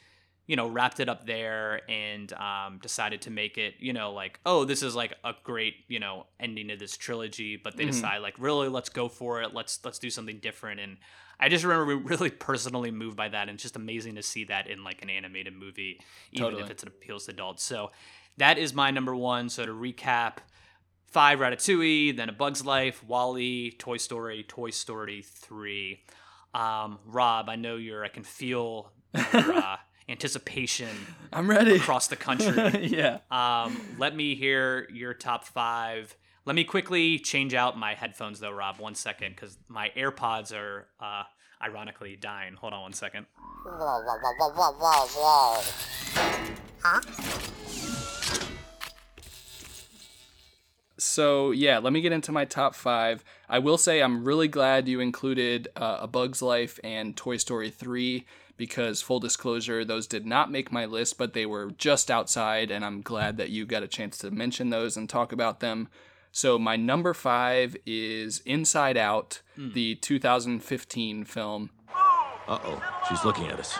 [0.47, 4.39] you know wrapped it up there and um, decided to make it you know like
[4.47, 7.91] oh this is like a great you know ending to this trilogy but they Mhm.
[7.91, 10.97] decide like really let's go for it let's let's do something different and
[11.39, 14.65] i just remember really personally moved by that and it's just amazing to see that
[14.67, 15.99] in like an animated movie
[16.31, 16.63] even Totally.
[16.63, 17.91] if it's, it appeals to adults so
[18.37, 20.37] that is my number one so to recap
[21.11, 25.99] five ratatouille then a bug's life WALL-E toy story toy story 3
[26.53, 29.77] um, rob i know you're i can feel your, uh,
[30.09, 30.89] anticipation
[31.31, 31.75] I'm ready.
[31.75, 32.87] across the country.
[32.87, 33.19] yeah.
[33.29, 36.15] Um, let me hear your top five.
[36.45, 38.79] Let me quickly change out my headphones though, Rob.
[38.79, 41.23] One second, because my AirPods are uh,
[41.61, 42.55] ironically dying.
[42.55, 43.27] Hold on one second.
[46.81, 47.01] Huh?
[50.99, 53.23] So yeah, let me get into my top five.
[53.47, 57.69] I will say I'm really glad you included uh, A Bug's Life and Toy Story
[57.69, 58.25] 3
[58.57, 62.83] because full disclosure, those did not make my list, but they were just outside, and
[62.83, 65.87] I'm glad that you got a chance to mention those and talk about them.
[66.33, 71.69] So my number five is Inside Out, the 2015 film.
[72.47, 73.79] Uh oh, she's looking at us.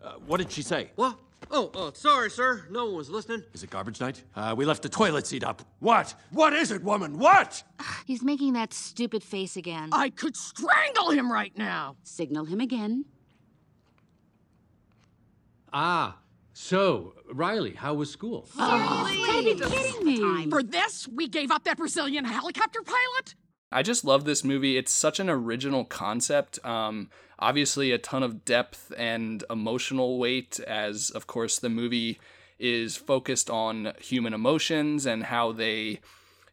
[0.00, 0.90] Uh, what did she say?
[0.94, 1.18] What?
[1.50, 2.66] Oh, oh, sorry, sir.
[2.70, 3.42] No one was listening.
[3.54, 4.22] Is it garbage night?
[4.36, 5.62] Uh, we left the toilet seat up.
[5.78, 6.14] What?
[6.30, 7.18] What is it, woman?
[7.18, 7.62] What?
[8.06, 9.88] He's making that stupid face again.
[9.92, 11.96] I could strangle him right now.
[12.02, 13.04] Signal him again.
[15.72, 16.18] Ah,
[16.60, 18.48] so, Riley, how was school?
[18.58, 20.50] Oh, you gotta be kidding me.
[20.50, 23.36] For this, we gave up that Brazilian helicopter pilot?
[23.70, 24.76] I just love this movie.
[24.76, 26.64] It's such an original concept.
[26.64, 32.18] Um, obviously, a ton of depth and emotional weight, as of course the movie
[32.58, 36.00] is focused on human emotions and how they,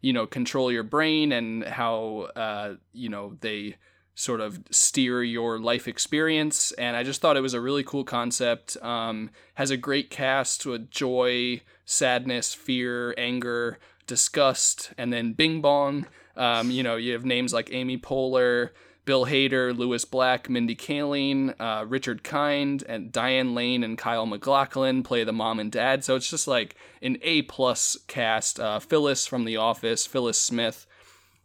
[0.01, 3.75] you know, control your brain and how, uh, you know, they
[4.13, 6.71] sort of steer your life experience.
[6.73, 8.77] And I just thought it was a really cool concept.
[8.81, 16.05] Um, has a great cast with joy, sadness, fear, anger, disgust, and then Bing Bong.
[16.37, 18.69] Um, you know, you have names like Amy Poehler,
[19.05, 25.03] Bill Hader, Lewis Black, Mindy Kaling, uh, Richard Kind, and Diane Lane and Kyle MacLachlan
[25.03, 26.03] play the mom and dad.
[26.03, 28.59] So it's just like an A plus cast.
[28.59, 30.87] Uh, Phyllis from The Office, Phyllis Smith,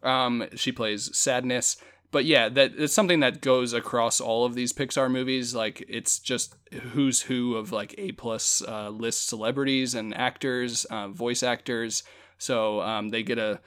[0.03, 1.77] um, she plays Sadness.
[2.09, 5.55] But yeah, that it's something that goes across all of these Pixar movies.
[5.55, 6.55] Like it's just
[6.91, 12.03] who's who of like A plus uh, list celebrities and actors, uh, voice actors.
[12.37, 13.61] So um, they get a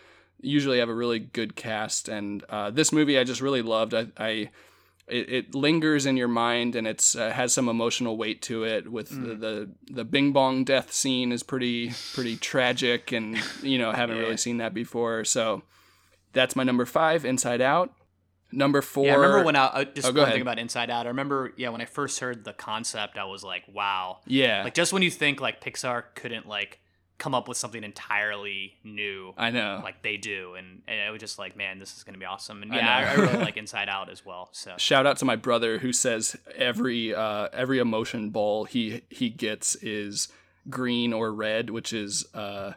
[0.44, 2.08] usually have a really good cast.
[2.08, 3.94] And uh, this movie I just really loved.
[3.94, 4.50] I, I
[5.06, 8.90] it, it lingers in your mind and it's uh, has some emotional weight to it.
[8.90, 9.26] With Mm.
[9.26, 14.16] the, the the Bing Bong death scene is pretty pretty tragic, and you know haven't
[14.16, 14.22] Yeah.
[14.22, 15.24] really seen that before.
[15.24, 15.62] So
[16.32, 17.92] that's my number five, Inside Out.
[18.50, 19.06] Number four.
[19.06, 20.32] Yeah, I remember when I uh, just Oh, one ahead.
[20.34, 21.06] thing about Inside Out.
[21.06, 24.20] I remember, yeah, when I first heard the concept, I was like, wow.
[24.26, 24.62] Yeah.
[24.62, 26.78] Like just when you think like Pixar couldn't like
[27.18, 29.34] come up with something entirely new.
[29.36, 29.80] I know.
[29.82, 32.62] Like they do, and, and I was just like, man, this is gonna be awesome.
[32.62, 33.08] And yeah, I, know.
[33.08, 34.48] I really like Inside Out as well.
[34.52, 39.30] So Shout out to my brother who says every uh, every emotion ball he he
[39.30, 40.28] gets is
[40.68, 42.72] green or red, which is uh,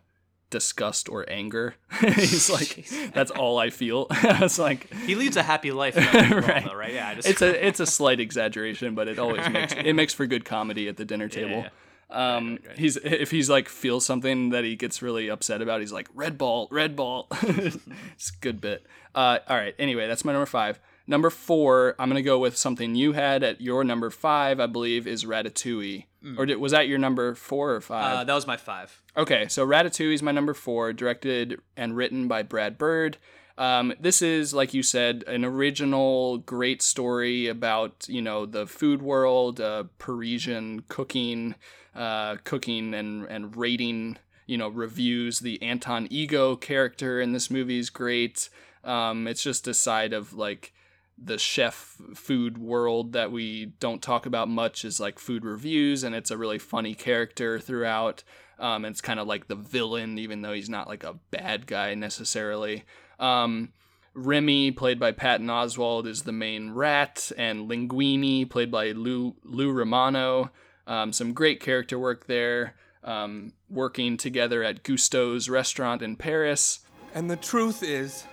[0.50, 1.76] disgust or anger.
[2.00, 4.08] He's like, that's all I feel.
[4.10, 6.65] I was like, he leads a happy life, though, right.
[6.65, 6.93] though, right?
[6.93, 10.26] Yeah, just It's a it's a slight exaggeration, but it always makes it makes for
[10.26, 11.65] good comedy at the dinner table.
[12.10, 16.08] Um, he's if he's like feels something that he gets really upset about, he's like
[16.13, 17.28] red ball, red ball.
[17.41, 18.86] it's a good bit.
[19.13, 19.76] Uh, all right.
[19.78, 20.80] Anyway, that's my number five.
[21.10, 25.08] Number four, I'm gonna go with something you had at your number five, I believe,
[25.08, 26.06] is Ratatouille.
[26.24, 26.38] Mm.
[26.38, 28.17] Or did, was that your number four or five?
[28.17, 29.02] uh, that was my five.
[29.15, 33.17] Okay, so Ratatouille is my number four, directed and written by Brad Bird.
[33.58, 39.02] Um, this is, like you said, an original, great story about you know the food
[39.02, 41.56] world, uh, Parisian cooking,
[41.97, 44.17] uh, cooking and and rating.
[44.45, 45.39] You know reviews.
[45.39, 48.49] The Anton Ego character in this movie is great.
[48.86, 50.73] Um, it's just a side of like
[51.17, 56.13] the chef food world that we don't talk about much is like food reviews and
[56.13, 58.23] it's a really funny character throughout
[58.60, 61.95] um, it's kind of like the villain even though he's not like a bad guy
[61.95, 62.83] necessarily
[63.19, 63.73] um,
[64.13, 69.71] remy played by Patton Oswalt is the main rat and linguini played by lou, lou
[69.71, 70.51] romano
[70.88, 76.80] um, some great character work there um, working together at Gusteau's restaurant in paris
[77.13, 78.23] And the truth is,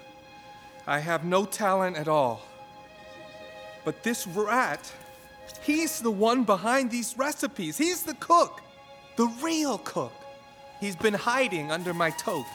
[0.87, 2.43] I have no talent at all.
[3.85, 4.90] But this rat,
[5.62, 7.77] he's the one behind these recipes.
[7.77, 8.62] He's the cook,
[9.17, 10.12] the real cook.
[10.81, 12.47] He's been hiding under my toque.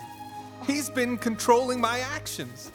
[0.68, 2.72] He's been controlling my actions.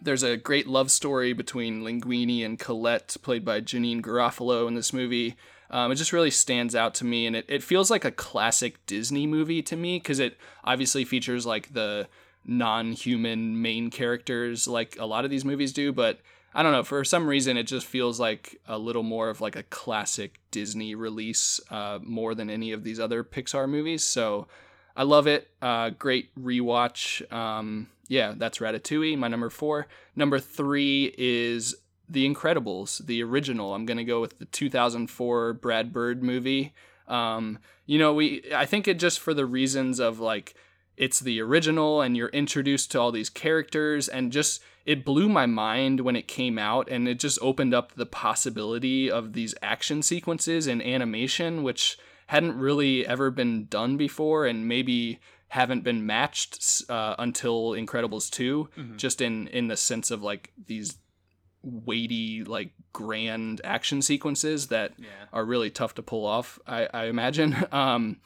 [0.00, 4.92] There's a great love story between Linguini and Colette, played by Janeane Garofalo in this
[4.92, 5.34] movie.
[5.70, 8.84] Um, it just really stands out to me, and it, it feels like a classic
[8.86, 12.08] Disney movie to me because it obviously features like the
[12.44, 16.20] non human main characters, like a lot of these movies do, but
[16.54, 19.56] I don't know, for some reason, it just feels like a little more of like
[19.56, 24.02] a classic Disney release uh, more than any of these other Pixar movies.
[24.02, 24.48] So
[24.96, 25.48] I love it.
[25.60, 27.30] Uh, great rewatch.
[27.32, 29.86] Um, yeah, that's Ratatouille, my number four.
[30.16, 31.76] Number three is
[32.08, 33.74] The Incredibles, the original.
[33.74, 36.72] I'm gonna go with the 2004 Brad Bird movie.
[37.06, 40.54] Um, you know, we I think it just for the reasons of like
[40.96, 45.46] it's the original and you're introduced to all these characters and just it blew my
[45.46, 50.02] mind when it came out and it just opened up the possibility of these action
[50.02, 55.18] sequences in animation which hadn't really ever been done before and maybe
[55.48, 58.96] haven't been matched uh, until Incredibles 2 Mhm.
[58.96, 60.98] just in in the sense of like these
[61.62, 64.92] weighty like grand action sequences that
[65.32, 68.18] are really tough to pull off I, I imagine um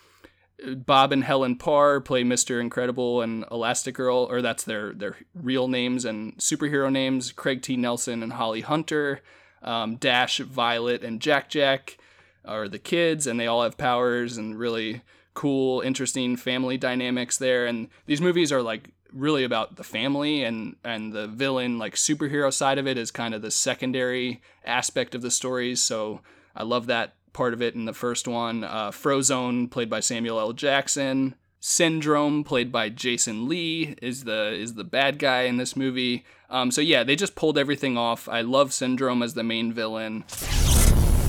[0.64, 2.60] Bob and Helen Parr play Mr.
[2.60, 7.32] Incredible and Elastigirl, or that's their their real names and superhero names.
[7.32, 7.76] Craig T.
[7.76, 9.20] Nelson and Holly Hunter,
[9.62, 11.98] um, Dash, Violet, and Jack Jack
[12.44, 15.02] are the kids, and they all have powers and really
[15.34, 17.66] cool, interesting family dynamics there.
[17.66, 22.52] And these movies are like really about the family and and the villain like superhero
[22.52, 25.82] side of it is kind of the secondary aspect of the stories.
[25.82, 26.20] So
[26.54, 28.64] I love that part of it in the first one.
[28.64, 30.52] Uh, Frozone, played by Samuel L.
[30.52, 31.34] Jackson.
[31.64, 36.24] Syndrome, played by Jason Lee, is the is the bad guy in this movie.
[36.50, 38.28] Um, so yeah, they just pulled everything off.
[38.28, 40.24] I love Syndrome as the main villain.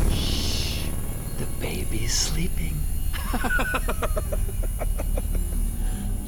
[0.10, 0.88] Shh,
[1.38, 2.80] The baby's sleeping.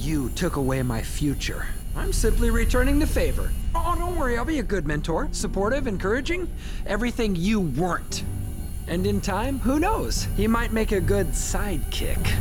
[0.06, 1.66] you took away my future.
[1.96, 3.52] I'm simply returning the favor.
[3.74, 5.30] Oh, don't worry, I'll be a good mentor.
[5.32, 6.48] Supportive, encouraging.
[6.86, 8.24] Everything you weren't.
[8.88, 10.26] And in time, who knows?
[10.38, 12.36] He might make a good sidekick.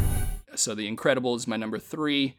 [0.55, 2.37] So The Incredibles is my number three.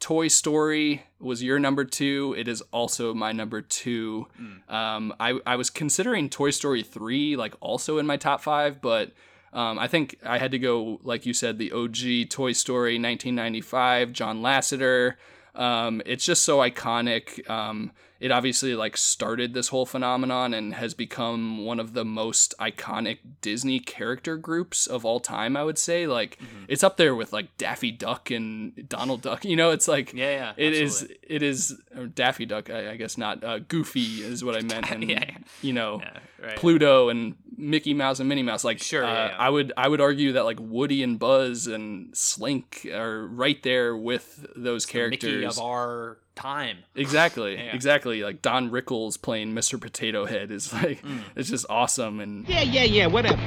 [0.00, 2.34] Toy Story was your number two.
[2.36, 4.26] It is also my number two.
[4.68, 9.12] Um, I, I was considering Toy Story 3 like also in my top five, but
[9.54, 14.12] um, I think I had to go, like you said, the OG Toy Story 1995,
[14.12, 15.14] John Lasseter.
[15.54, 17.48] Um, it's just so iconic.
[17.48, 22.54] Um, it obviously like started this whole phenomenon and has become one of the most
[22.58, 25.56] iconic Disney character groups of all time.
[25.56, 29.44] I would say, like, it's up there with like Daffy Duck and Donald Duck.
[29.54, 31.06] You know, it's like Yeah, yeah, it is.
[31.22, 31.76] It is
[32.14, 32.70] Daffy Duck.
[32.70, 33.44] I, I guess not.
[33.44, 35.38] Uh, Goofy is what I meant, and Yeah, yeah.
[35.60, 36.00] you know,
[36.42, 36.56] right.
[36.56, 38.64] Pluto and Mickey Mouse and Minnie Mouse.
[38.64, 39.36] Like, Sure, uh, yeah, yeah.
[39.38, 43.96] I would I would argue that like Woody and Buzz and Slink are right there
[43.96, 45.32] with those characters.
[45.32, 46.78] Mickey of our time.
[46.94, 47.74] Exactly, Yeah.
[47.74, 48.22] exactly.
[48.22, 49.80] Like Don Rickles playing Mr.
[49.80, 51.20] Potato Head is like Mm.
[51.36, 53.40] it's just awesome and Yeah, yeah, yeah, whatever.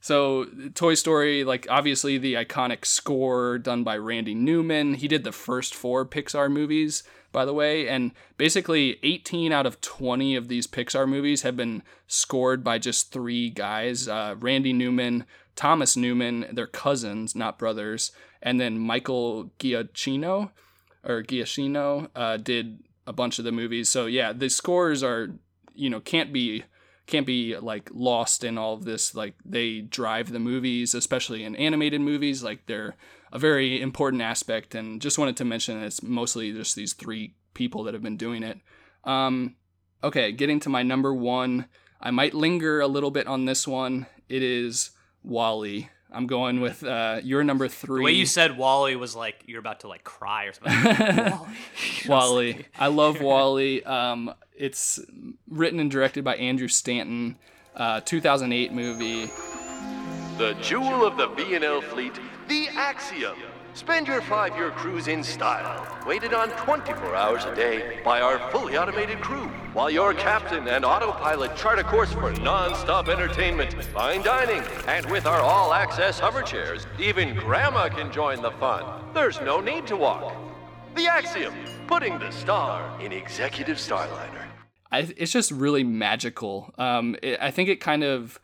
[0.00, 4.94] so Toy Story, like obviously the iconic score done by Randy Newman.
[4.94, 9.80] He did the first four Pixar movies, by the way, and basically 18 out of
[9.80, 15.24] 20 of these Pixar movies have been scored by just three guys: uh, Randy Newman,
[15.56, 20.50] Thomas Newman, they're cousins, not brothers, and then Michael Giacchino
[21.04, 23.88] or Giacchino uh, did a bunch of the movies.
[23.88, 25.30] So yeah, the scores are
[25.74, 26.64] you know can't be
[27.06, 31.56] can't be like lost in all of this like they drive the movies especially in
[31.56, 32.94] animated movies like they're
[33.32, 37.82] a very important aspect and just wanted to mention it's mostly just these three people
[37.84, 38.58] that have been doing it
[39.04, 39.56] um
[40.04, 41.66] okay getting to my number one
[42.00, 44.90] i might linger a little bit on this one it is
[45.24, 49.42] WALL-E i'm going with uh your number three The way you said WALL-E was like
[49.46, 51.32] you're about to like cry or something.
[52.06, 52.06] WALL-E.
[52.08, 52.64] WALL-E.
[52.78, 53.82] I love WALL-E.
[53.82, 55.00] Um, it's
[55.48, 57.36] written and directed by Andrew Stanton.
[57.74, 59.30] Uh, 2008 movie.
[60.38, 62.12] The jewel of the BnL fleet,
[62.52, 63.34] the Axiom.
[63.72, 68.76] Spend your five-year cruise in style, waited on 24 hours a day by our fully
[68.76, 74.62] automated crew, while your captain and autopilot chart a course for non-stop entertainment, fine dining,
[74.86, 78.84] and with our all-access hover chairs, even Grandma can join the fun.
[79.14, 80.36] There's no need to walk.
[80.94, 81.54] The Axiom,
[81.86, 84.44] putting the star in Executive Starliner.
[84.90, 86.74] I, it's just really magical.
[86.76, 88.38] Um, it, I think it kind of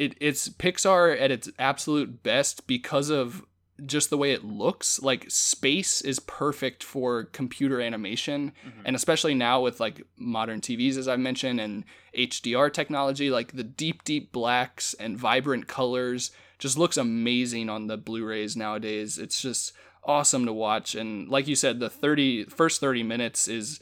[0.00, 3.44] it, it's Pixar at its absolute best because of
[3.84, 5.00] just the way it looks.
[5.02, 8.52] Like space is perfect for computer animation,
[8.86, 11.84] and especially now with like modern TVs, as I mentioned, and
[12.16, 17.98] HDR technology, like the deep, deep blacks and vibrant colors just looks amazing on the
[17.98, 19.18] Blu-rays nowadays.
[19.18, 23.80] It's just awesome to watch, and like you said, the 30 first 30 minutes is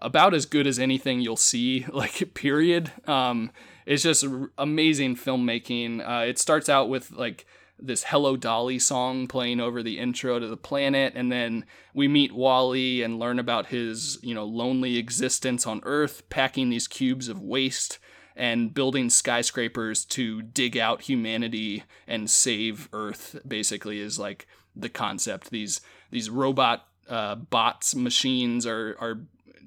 [0.00, 3.50] about as good as anything you'll see like period um
[3.86, 4.24] it's just
[4.58, 6.06] amazing filmmaking.
[6.06, 7.46] Uh it starts out with like
[7.78, 11.62] this hello dolly song playing over the intro to the planet and then
[11.92, 16.88] we meet WALL-E and learn about his you know lonely existence on earth packing these
[16.88, 17.98] cubes of waste
[18.36, 25.50] and building skyscrapers to dig out humanity and save earth basically is like the concept.
[25.50, 25.80] These
[26.10, 29.20] these robot uh, bots machines are are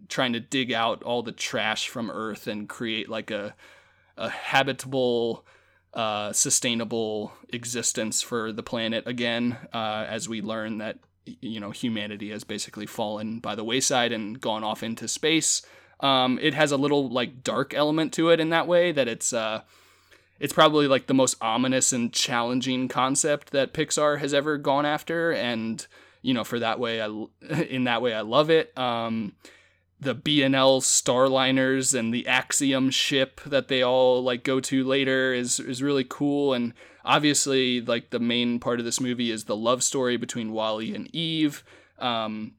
[0.08, 3.56] trying to dig out all the trash from earth and create like a
[4.20, 5.46] a habitable,
[5.94, 11.00] uh, sustainable existence for the planet again, uh, as we learn that
[11.42, 15.62] you know humanity has basically fallen by the wayside and gone off into space.
[16.02, 19.34] Um, it has a little like dark element to it in that way that it's
[19.34, 19.62] uh,
[20.40, 25.32] it's probably like the most ominous and challenging concept that Pixar has ever gone after,
[25.32, 25.86] and
[26.22, 27.08] you know for that way I
[27.70, 28.78] in that way I love it.
[28.78, 29.34] Um,
[30.00, 35.60] the BnL Starliners and the Axiom ship that they all like go to later is
[35.60, 36.74] is really cool and
[37.04, 41.14] obviously like the main part of this movie is the love story between WALL-E and
[41.14, 41.64] Eve.
[41.98, 42.54] Um,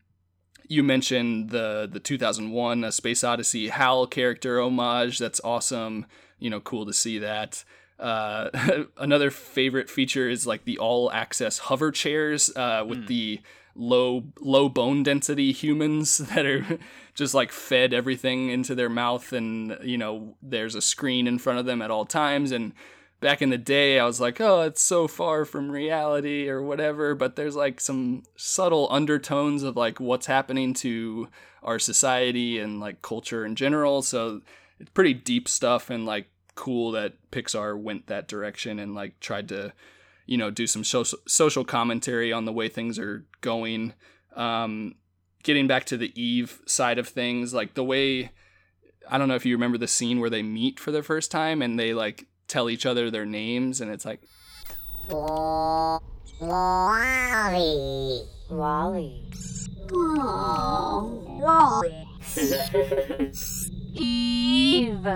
[0.68, 5.18] you mentioned the the 2001 A Space Odyssey Hal character homage.
[5.18, 6.06] That's awesome.
[6.38, 7.64] You know, cool to see that.
[7.98, 8.50] Uh,
[8.96, 13.06] another favorite feature is like the all access hover chairs uh, with mm.
[13.08, 13.40] the
[13.74, 16.78] low low bone density humans that are
[17.14, 21.58] just like fed everything into their mouth and you know there's a screen in front
[21.58, 22.52] of them at all times.
[22.52, 22.72] And
[23.20, 27.14] back in the day I was like oh it's so far from reality or whatever.
[27.14, 31.28] But there's like some subtle undertones of like what's happening to
[31.62, 34.02] our society and like culture in general.
[34.02, 34.40] So
[34.78, 39.48] it's pretty deep stuff and like cool that Pixar went that direction and like tried
[39.48, 39.72] to
[40.30, 43.92] you know do some social social commentary on the way things are going
[44.36, 44.94] um
[45.42, 48.30] getting back to the Eve side of things, like the way
[49.10, 51.62] I don't know if you remember the scene where they meet for the first time
[51.62, 54.22] and they like tell each other their names and it's like
[55.08, 56.00] WALL-E.
[58.50, 59.32] WALL-E.
[59.92, 62.06] Oh, WALL-E.
[63.94, 65.08] Eve.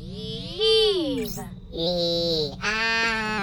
[0.00, 1.38] Eve.
[1.74, 2.54] Eve.
[2.62, 3.38] Ah.
[3.38, 3.41] Eve.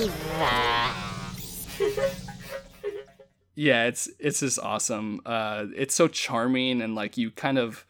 [3.60, 5.20] Yeah, it's it's just awesome.
[5.26, 7.84] Uh, it's so charming and like you kind of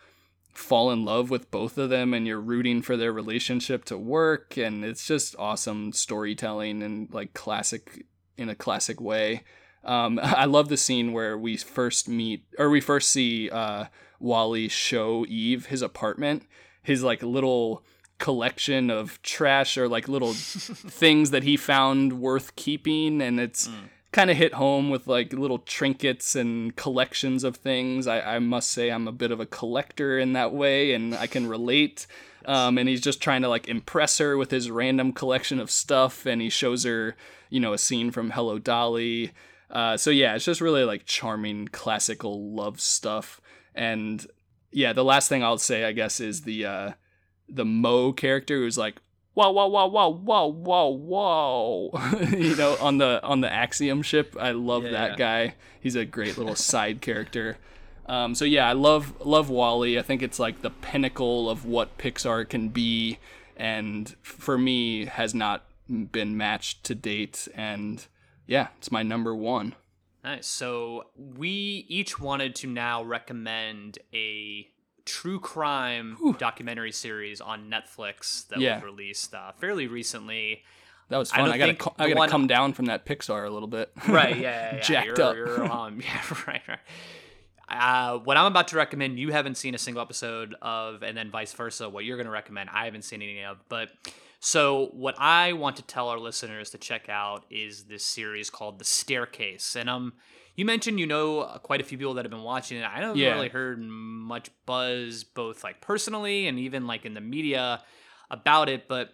[0.52, 4.56] fall in love with both of them and you're rooting for their relationship to work
[4.56, 8.04] and it's just awesome storytelling and like classic
[8.36, 9.44] in a classic way.
[9.84, 13.84] Um, I love the scene where we first meet or we first see uh,
[14.18, 16.48] WALL-E show Eve his apartment,
[16.82, 17.84] his like little
[18.20, 23.74] collection of trash or like little things that he found worth keeping and it's mm.
[24.12, 28.06] kind of hit home with like little trinkets and collections of things.
[28.06, 31.26] I, I must say i'm a bit of a collector in that way and i
[31.26, 32.06] can relate.
[32.44, 36.24] Um, and he's just trying to like impress her with his random collection of stuff
[36.26, 37.16] and he shows her
[37.48, 39.32] you know a scene from hello dolly.
[39.70, 43.40] Uh, so yeah it's just really like charming classical love stuff.
[43.74, 44.26] And
[44.72, 46.92] yeah the last thing i'll say i guess is the uh,
[47.50, 48.96] the M-O character who's like
[49.34, 51.90] wow wow wow wow wow wow wow
[52.30, 54.36] you know on the on the Axiom ship.
[54.38, 54.92] I love yeah.
[54.92, 55.54] that guy.
[55.80, 57.58] He's a great little side character.
[58.06, 59.98] Um, so yeah, I love love WALL-E.
[59.98, 63.18] I think it's like the pinnacle of what Pixar can be,
[63.56, 67.46] and for me has not been matched to date.
[67.54, 68.04] And
[68.46, 69.74] yeah, it's my number one.
[70.24, 70.46] Nice.
[70.46, 74.68] So we each wanted to now recommend a
[75.10, 76.36] true crime Whew.
[76.38, 78.76] documentary series on Netflix that yeah.
[78.76, 80.62] was released uh, fairly recently.
[81.08, 81.50] That was fun.
[81.50, 82.28] I, I gotta, I gotta one...
[82.28, 83.90] come down from that Pixar a little bit.
[84.08, 84.36] Right.
[84.36, 84.40] Yeah.
[84.40, 84.80] yeah, yeah.
[84.82, 85.36] Jacked you're, up.
[85.36, 86.22] You're, um, yeah.
[86.46, 86.62] Right.
[86.68, 86.78] Right.
[87.68, 91.30] Uh, what I'm about to recommend, you haven't seen a single episode of, and then
[91.30, 91.88] vice versa.
[91.88, 93.58] What you're going to recommend, I haven't seen any of.
[93.68, 93.90] But
[94.40, 98.78] so, what I want to tell our listeners to check out is this series called
[98.78, 100.14] The Staircase, and um,
[100.60, 102.84] you mentioned you know quite a few people that have been watching it.
[102.84, 103.32] I haven't yeah.
[103.32, 107.82] really heard much buzz, both like personally and even like in the media
[108.30, 108.86] about it.
[108.86, 109.08] But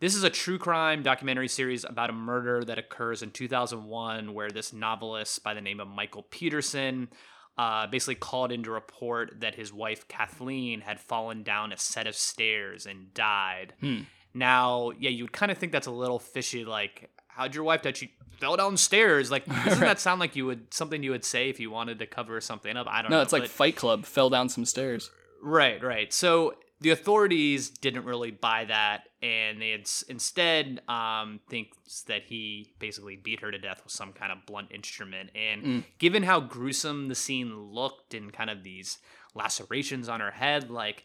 [0.00, 4.50] this is a true crime documentary series about a murder that occurs in 2001, where
[4.50, 7.10] this novelist by the name of Michael Peterson
[7.56, 12.08] uh, basically called in to report that his wife Kathleen had fallen down a set
[12.08, 13.72] of stairs and died.
[13.78, 14.00] Hmm.
[14.34, 16.64] Now, yeah, you would kind of think that's a little fishy.
[16.64, 17.08] Like,
[17.38, 17.92] how'd your wife die?
[17.92, 19.30] She fell downstairs.
[19.30, 22.06] Like, doesn't that sound like you would something you would say if you wanted to
[22.06, 22.86] cover something up?
[22.88, 23.20] I don't no, know.
[23.20, 24.04] No, it's like Fight Club.
[24.04, 25.10] Fell down some stairs.
[25.42, 26.12] Right, right.
[26.12, 32.72] So the authorities didn't really buy that, and they had instead um, thinks that he
[32.78, 35.30] basically beat her to death with some kind of blunt instrument.
[35.34, 35.84] And mm.
[35.98, 38.98] given how gruesome the scene looked and kind of these
[39.34, 41.04] lacerations on her head, like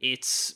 [0.00, 0.54] it's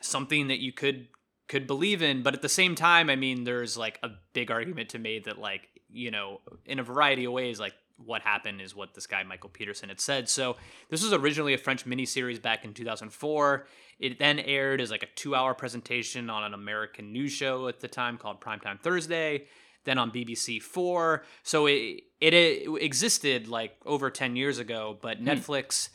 [0.00, 1.08] something that you could
[1.48, 4.90] could believe in but at the same time i mean there's like a big argument
[4.90, 7.74] to made that like you know in a variety of ways like
[8.04, 10.56] what happened is what this guy michael peterson had said so
[10.90, 13.66] this was originally a french miniseries back in 2004
[13.98, 17.80] it then aired as like a two hour presentation on an american news show at
[17.80, 19.44] the time called primetime thursday
[19.84, 25.18] then on bbc 4 so it, it, it existed like over 10 years ago but
[25.18, 25.28] hmm.
[25.28, 25.88] netflix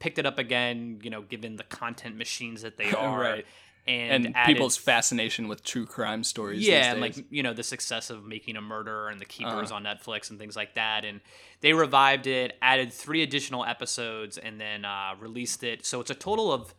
[0.00, 3.20] picked it up again, you know, given the content machines that they are.
[3.20, 3.46] Right.
[3.88, 6.66] And, and people's fascination with true crime stories.
[6.66, 9.76] yeah, and like you know the success of making a murderer and the keepers Uh-huh.
[9.76, 11.20] on Netflix and things like that, and
[11.60, 15.84] they revived it, added three additional episodes, and then uh, released it.
[15.86, 16.74] So it's a total of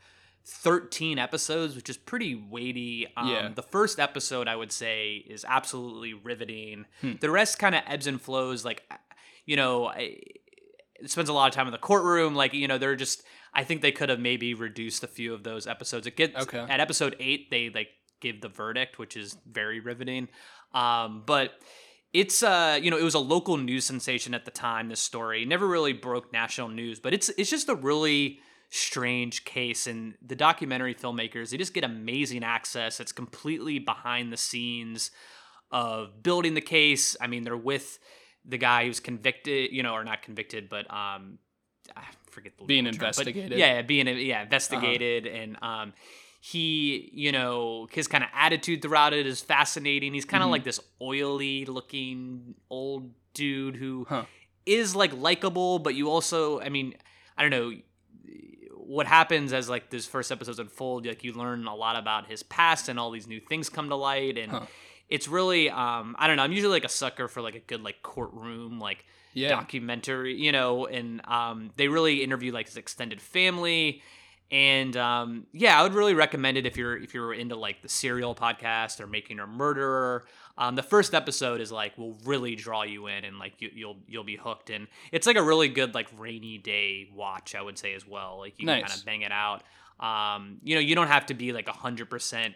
[0.46, 3.08] thirteen episodes, which is pretty weighty.
[3.18, 3.50] Um, Yeah.
[3.54, 6.86] The first episode, I would say, is absolutely riveting.
[7.02, 7.14] Hmm.
[7.20, 8.64] The rest kind of ebbs and flows.
[8.66, 8.84] Like,
[9.46, 10.18] you know, I,
[11.00, 12.36] it spends a lot of time in the courtroom.
[12.36, 13.24] Like, you know, they're just.
[13.54, 16.08] I think they could have maybe reduced a few of those episodes.
[16.08, 16.60] It gets Okay.
[16.60, 17.90] at episode eight, they like
[18.22, 20.30] give the verdict, which is very riveting.
[20.74, 21.52] Um, but
[22.14, 24.90] it's uh, you know, it was a local news sensation at the time.
[24.90, 28.40] This story never really broke national news, but it's it's just a really
[28.70, 29.86] strange case.
[29.88, 33.00] And the documentary filmmakers, they just get amazing access.
[33.00, 35.12] It's completely behind the scenes
[35.72, 37.16] of building the case.
[37.20, 38.00] I mean, they're with
[38.46, 41.38] the guy who's convicted, you know, or not convicted, but um,
[41.96, 43.58] I forget the Being term, investigated.
[43.58, 45.94] yeah, being yeah investigated, and um,
[46.40, 50.14] he, you know, his kind of attitude throughout it is fascinating.
[50.14, 50.52] He's kind of Mhm.
[50.52, 54.08] like this oily looking old dude who
[54.66, 55.00] is Huh.
[55.00, 56.96] like likable, but you also, I mean,
[57.38, 57.74] I don't know
[58.76, 61.06] what happens as like this first episodes unfold.
[61.06, 63.96] Like you learn a lot about his past, and all these new things come to
[63.96, 64.66] light, and Huh.
[65.12, 66.44] It's really, um, I don't know.
[66.44, 69.50] I'm usually like a sucker for like a good like courtroom like Yeah.
[69.50, 74.02] documentary, you know, and um, they really interview like his extended family.
[74.50, 77.88] And um, yeah, I would really recommend it if you're if you're into like the
[77.90, 80.26] serial podcast or making a murderer.
[80.58, 83.98] Um, the first episode is like will really draw you in and like you, you'll
[84.08, 84.70] you'll be hooked.
[84.70, 87.56] And it's like a really good like rainy day watch.
[87.56, 88.40] I would say as well.
[88.40, 89.64] Like you can kind of bang it out.
[90.02, 92.56] Um, you know, you don't have to be like hundred percent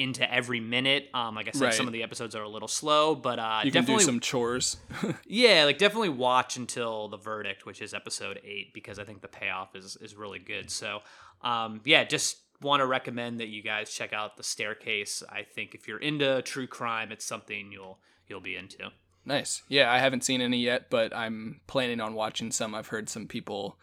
[0.00, 1.08] into every minute.
[1.12, 3.70] Um, like I said, some of the episodes are a little slow, but uh, you
[3.70, 4.78] can do definitely some chores.
[5.26, 9.28] yeah, like definitely watch until the verdict, which is episode eight, because I think the
[9.28, 10.70] payoff is is really good.
[10.70, 11.00] So,
[11.42, 15.22] um, yeah, just want to recommend that you guys check out the staircase.
[15.28, 17.98] I think if you're into true crime, it's something you'll
[18.28, 18.90] you'll be into.
[19.24, 19.62] Nice.
[19.68, 22.74] Yeah, I haven't seen any yet, but I'm planning on watching some.
[22.74, 23.78] I've heard some people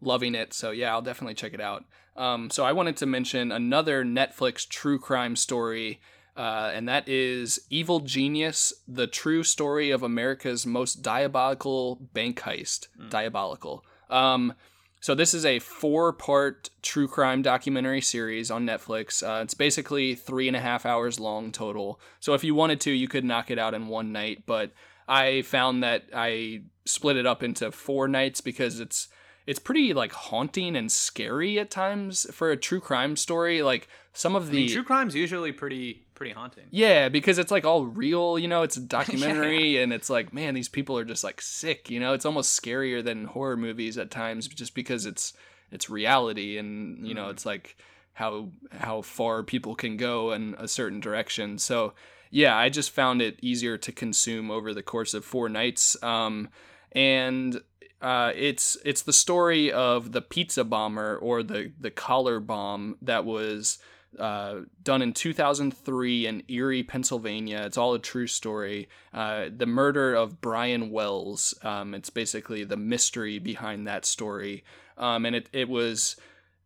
[0.00, 1.84] loving it, so yeah, I'll definitely check it out.
[2.16, 6.00] Um, so I wanted to mention another Netflix true crime story,
[6.36, 12.88] uh, and that is Evil Genius: The True Story of America's Most Diabolical Bank Heist.
[13.10, 13.84] Diabolical.
[14.08, 14.54] Um,
[15.00, 19.26] so this is a four-part true crime documentary series on Netflix.
[19.26, 21.98] Uh, it's basically three and a half hours long total.
[22.20, 24.44] So if you wanted to, you could knock it out in one night.
[24.44, 24.72] But
[25.08, 29.08] I found that I split it up into four nights because it's
[29.46, 33.62] it's pretty like haunting and scary at times for a true crime story.
[33.62, 36.64] Like some of I the mean, true crime's usually pretty pretty haunting.
[36.70, 40.54] yeah, because it's like all real, you know, it's a documentary and it's like, man,
[40.54, 44.10] these people are just like sick, you know, it's almost scarier than horror movies at
[44.10, 45.32] times just because it's
[45.70, 47.76] it's reality and, you know, it's like
[48.12, 51.58] how how far people can go in a certain direction.
[51.58, 51.94] So,
[52.30, 56.00] yeah, I just found it easier to consume over the course of four nights.
[56.02, 56.50] Um
[56.92, 57.62] and
[58.00, 63.24] uh, it's it's the story of the pizza bomber or the the collar bomb that
[63.24, 63.78] was
[64.18, 67.62] uh, done in 2003 in Erie, Pennsylvania.
[67.64, 68.88] It's all a true story.
[69.14, 71.54] Uh, the murder of Brian Wells.
[71.62, 74.64] Um, it's basically the mystery behind that story,
[74.96, 76.16] um, and it it was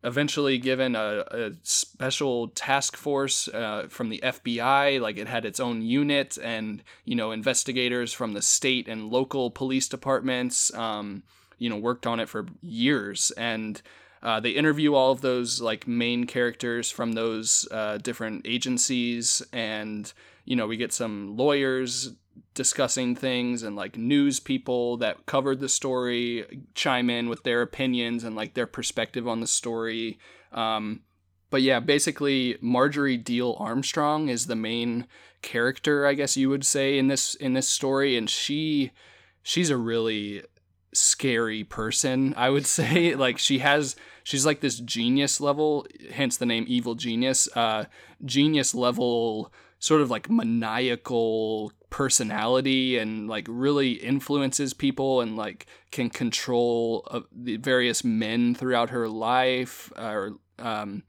[0.05, 5.01] eventually given a, a special task force uh, from the FBI.
[5.01, 9.51] Like it had its own unit, and you know investigators from the state and local
[9.51, 10.73] police departments.
[10.75, 11.25] Um,
[11.59, 13.81] you know worked on it for years, and
[14.23, 20.13] uh, they interview all of those like main characters from those uh, different agencies, and
[20.45, 22.13] you know we get some lawyers
[22.55, 28.25] discussing things and like news people that covered the story chime in with their opinions
[28.25, 30.19] and like their perspective on the story.
[30.53, 31.01] Um,
[31.51, 35.07] but yeah, basically Marjorie Diehl-Armstrong is the main
[35.43, 38.93] character, I guess you would say in this in this story, and she
[39.43, 40.43] she's a really
[40.95, 46.47] scary person i would say like she has she's like this genius level hence the
[46.47, 47.85] name evil genius uh
[48.25, 56.11] genius level sort of like maniacal personality and like really influences people and like can
[56.11, 61.05] control uh, the various men throughout her life or um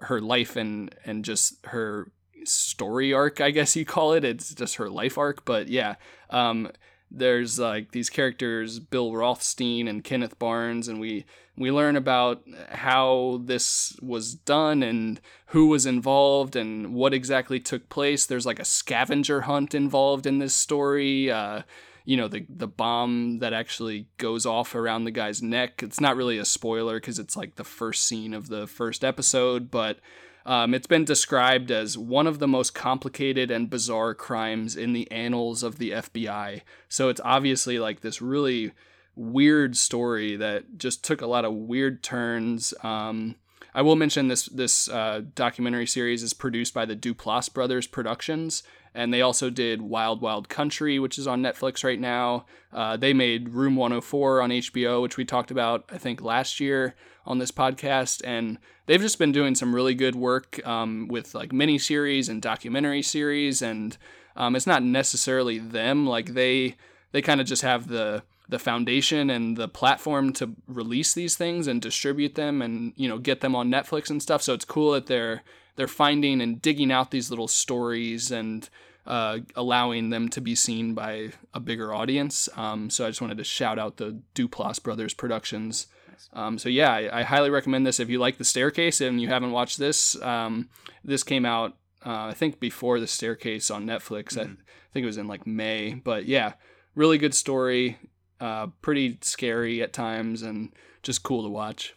[0.00, 2.10] her life and and just her
[2.42, 4.24] story arc i guess you call it.
[4.24, 5.94] It's just her life arc but yeah
[6.30, 6.68] um
[7.12, 11.26] there's like these characters bill rothstein and kenneth barnes and we
[11.56, 17.88] we learn about how this was done and who was involved and what exactly took
[17.88, 21.62] place there's like a scavenger hunt involved in this story uh,
[22.04, 25.82] you know the the bomb that actually goes off around the guy's neck.
[25.82, 29.70] It's not really a spoiler because it's like the first scene of the first episode,
[29.70, 29.98] but
[30.46, 35.10] um, it's been described as one of the most complicated and bizarre crimes in the
[35.10, 36.60] annals of the FBI.
[36.88, 38.72] So it's obviously like this really
[39.16, 42.74] weird story that just took a lot of weird turns.
[42.82, 43.36] Um,
[43.74, 48.62] I will mention this this uh, documentary series is produced by the Duplass Brothers Productions,
[48.94, 52.46] and they also did Wild Wild Country, which is on Netflix right now.
[52.72, 56.94] Uh, they made Room 104 on HBO, which we talked about I think last year
[57.26, 61.52] on this podcast, and they've just been doing some really good work um, with like
[61.52, 63.96] mini series and documentary series, and
[64.36, 66.76] um, it's not necessarily them like they
[67.10, 71.66] they kind of just have the the foundation and the platform to release these things
[71.66, 74.42] and distribute them and you know get them on Netflix and stuff.
[74.42, 75.42] So it's cool that they're
[75.76, 78.68] they're finding and digging out these little stories and
[79.06, 82.48] uh, allowing them to be seen by a bigger audience.
[82.56, 85.88] Um, so I just wanted to shout out the Duplass Brothers Productions.
[86.32, 89.28] Um, so yeah, I, I, highly recommend this if you like The Staircase and you
[89.28, 90.20] haven't watched this.
[90.22, 90.68] Um,
[91.04, 91.76] this came out
[92.06, 94.34] uh, I think before The Staircase on Netflix.
[94.34, 94.52] Mm-hmm.
[94.52, 96.54] I think it was in like May, but yeah,
[96.94, 97.98] really good story
[98.40, 100.72] uh, pretty scary at times and
[101.02, 101.94] just cool to watch.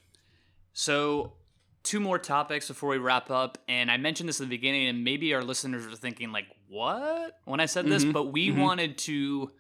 [0.74, 1.34] So,
[1.84, 3.58] two more topics before we wrap up.
[3.68, 7.34] And I mentioned this at the beginning, and maybe our listeners are thinking, like, what?
[7.46, 8.12] When I said this, Mm-hmm.
[8.12, 8.58] but we Mhm.
[8.60, 9.52] wanted to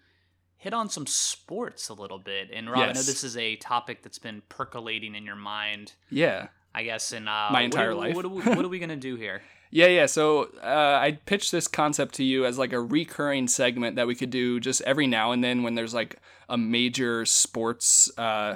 [0.58, 2.50] hit on some sports a little bit.
[2.54, 5.94] And Rob, I know this is a topic that's been percolating in your mind.
[6.10, 6.48] Yeah.
[6.76, 8.16] I guess in uh, My what entire are- life.
[8.16, 9.42] What are, we, what are we gonna do here?
[9.70, 10.06] Yeah, yeah.
[10.06, 14.16] So uh, I pitched this concept to you as like a recurring segment that we
[14.16, 18.56] could do just every now and then when there's like a major sports uh,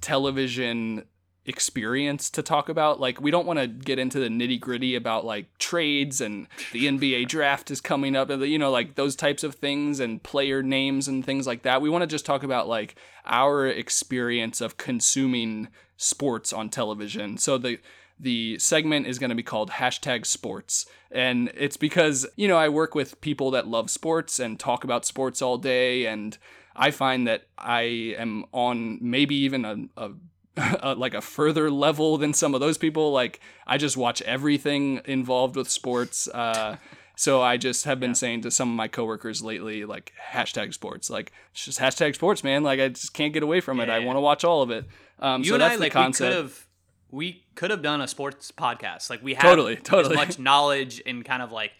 [0.00, 1.04] television
[1.48, 3.00] experience to talk about.
[3.00, 6.86] Like, we don't want to get into the nitty gritty about like trades and the
[6.86, 10.62] NBA draft is coming up, and you know, like those types of things and player
[10.62, 11.80] names and things like that.
[11.80, 17.38] We want to just talk about like our experience of consuming sports on television.
[17.38, 17.78] So the
[18.20, 22.68] the segment is going to be called hashtag sports and it's because you know i
[22.68, 26.38] work with people that love sports and talk about sports all day and
[26.74, 30.10] i find that i am on maybe even a, a
[30.82, 33.12] uh, like a further level than some of those people.
[33.12, 36.28] Like I just watch everything involved with sports.
[36.28, 36.76] Uh,
[37.16, 41.10] so I just have been saying to some of my coworkers lately, like hashtag sports,
[41.10, 42.62] like it's just hashtag sports, man.
[42.62, 43.88] Like I just can't get away from it.
[43.88, 44.86] I want to watch all of it.
[45.20, 46.66] Um, you so and that's I the like concept.
[47.10, 49.10] We could have we could have done a sports podcast.
[49.10, 50.14] Like we have Totally, totally.
[50.16, 51.72] as much knowledge and kind of like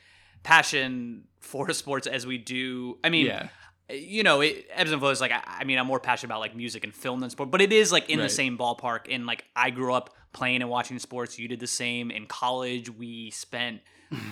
[0.43, 2.99] passion for sports as we do.
[3.05, 3.49] I mean, Yeah.
[3.91, 5.21] you know, it ebbs and flows.
[5.21, 7.61] Like I, I mean, I'm more passionate about like music and film than sport, but
[7.61, 9.07] it is like in the same ballpark.
[9.11, 11.39] And like I grew up playing and watching sports.
[11.39, 12.11] You did the same.
[12.11, 13.81] In college, we spent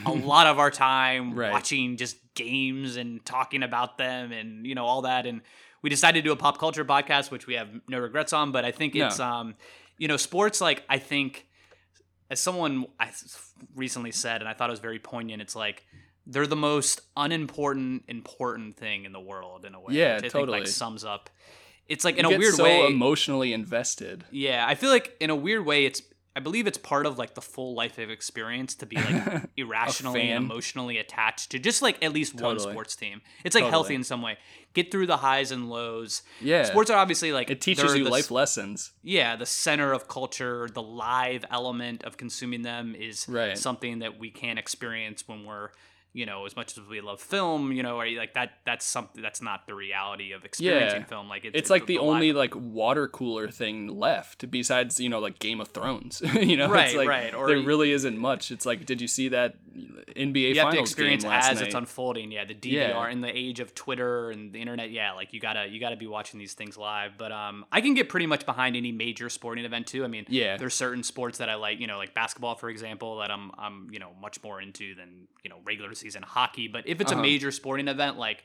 [0.07, 1.53] a lot of our time Right.
[1.53, 5.41] watching just games and talking about them and you know all that and
[5.83, 8.63] we decided to do a pop culture podcast which we have no regrets on but
[8.65, 9.07] i think No.
[9.07, 9.55] it's um
[9.99, 11.47] you know sports like i think
[12.31, 13.11] as someone i
[13.75, 15.85] recently said and i thought it was very poignant it's like
[16.27, 20.21] they're the most unimportant important thing in the world in a way Yeah, which I
[20.23, 20.59] think totally.
[20.61, 21.31] like sums up
[21.89, 24.25] it's like in You a get weird so way emotionally invested.
[24.33, 26.03] yeah, I feel like in a weird way, it's
[26.37, 30.31] I believe it's part of like the full life of experience to be like irrationally
[30.31, 33.23] and emotionally attached to just like at least one sports team.
[33.43, 34.37] It's like healthy in some way.
[34.75, 36.23] Get through the highs and lows.
[36.43, 36.65] Yeah.
[36.65, 38.93] sports are obviously like It teaches you the life lessons.
[39.03, 43.57] Yeah, the center of culture, the live element of consuming them is Right.
[43.57, 45.71] something that we can't experience when we're
[46.17, 48.87] you know, as much as we love film, you know, are you like that that's
[48.87, 51.29] something that's not the reality of experiencing film.
[51.29, 55.61] Like it's—it's like the, only like water cooler thing left besides you know like Game
[55.61, 56.23] of Thrones.
[56.41, 58.51] you know, Right, it's like, right, or there really isn't much.
[58.51, 59.57] It's like, did you see that
[60.17, 61.67] NBA you have to experience as night?
[61.67, 62.33] it's unfolding.
[62.33, 63.11] Yeah, the DVR Yeah.
[63.11, 64.91] in the age of Twitter and the internet.
[64.91, 67.19] Yeah, like you gotta you gotta be watching these things live.
[67.19, 70.03] But um, I can get pretty much behind any major sporting event too.
[70.03, 70.57] I mean, Yeah.
[70.57, 71.79] there's certain sports that I like.
[71.79, 75.29] You know, like basketball, for example, that I'm I'm you know much more into than
[75.45, 76.69] you know regular season hockey.
[76.69, 77.21] But if it's Uh-huh.
[77.21, 78.45] a major sporting event, like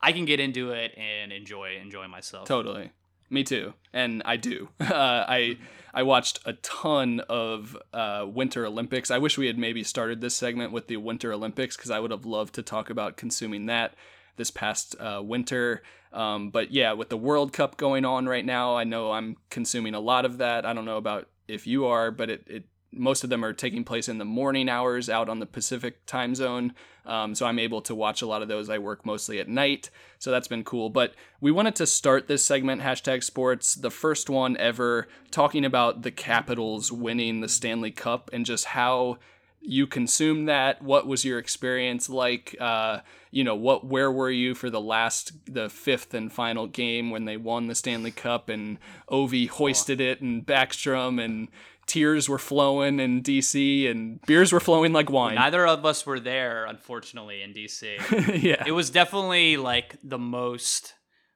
[0.00, 2.46] I can get into it and enjoy enjoy myself.
[2.48, 2.90] Totally.
[3.30, 3.74] Me too.
[3.92, 4.68] And I do.
[4.80, 5.58] Uh, I
[5.92, 9.10] I watched a ton of uh, Winter Olympics.
[9.10, 12.10] I wish we had maybe started this segment with the Winter Olympics because I would
[12.10, 13.94] have loved to talk about consuming that
[14.36, 15.82] this past uh, winter.
[16.12, 19.94] Um, but yeah, with the World Cup going on right now, I know I'm consuming
[19.94, 20.66] a lot of that.
[20.66, 22.64] I don't know about if you are, but it, it
[22.96, 26.34] most of them are taking place in the morning hours out on the Pacific time
[26.34, 26.74] zone.
[27.06, 28.70] Um, so I'm able to watch a lot of those.
[28.70, 29.90] I work mostly at night.
[30.18, 30.88] So that's been cool.
[30.88, 36.02] But we wanted to start this segment, hashtag sports, the first one ever, talking about
[36.02, 39.18] the Capitals winning the Stanley Cup and just how
[39.66, 40.82] you consumed that?
[40.82, 42.54] What was your experience like?
[42.60, 47.10] Uh, you know, what where were you for the last the fifth and final game
[47.10, 48.78] when they won the Stanley Cup and
[49.10, 51.48] Ovi hoisted it and Backstrom and
[51.86, 55.34] tears were flowing in DC and beers were flowing like wine.
[55.34, 58.42] Neither of us were there, unfortunately, in DC.
[58.42, 58.62] yeah.
[58.66, 60.94] It was definitely like the most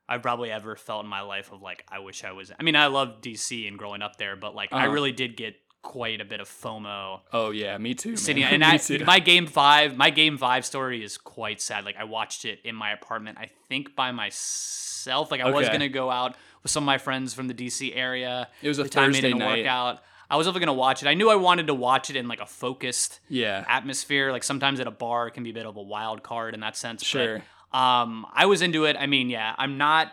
[0.09, 2.77] I've probably ever felt in my life of like I wish I was I mean,
[2.77, 4.93] I love DC and growing up there, but like I Uh-huh.
[4.93, 7.21] really did get quite a bit of FOMO.
[7.33, 8.17] Oh yeah, me too.
[8.17, 8.55] Sitting man.
[8.55, 9.05] and I, too.
[9.05, 11.85] my game five, my game five story is quite sad.
[11.85, 15.31] Like I watched it in my apartment, I think by myself.
[15.31, 18.49] Like I was gonna go out with some of my friends from the DC area.
[18.63, 19.59] It was a the time Thursday didn't night.
[19.59, 20.01] work out.
[20.31, 21.09] I was never gonna watch it.
[21.09, 23.65] I knew I wanted to watch it in like a focused Yeah.
[23.69, 24.31] atmosphere.
[24.33, 26.61] Like sometimes at a bar, it can be a bit of a wild card in
[26.61, 27.03] that sense.
[27.05, 27.43] Sure.
[27.73, 28.97] But, um, I was into it.
[28.99, 30.13] I mean, yeah, I'm not.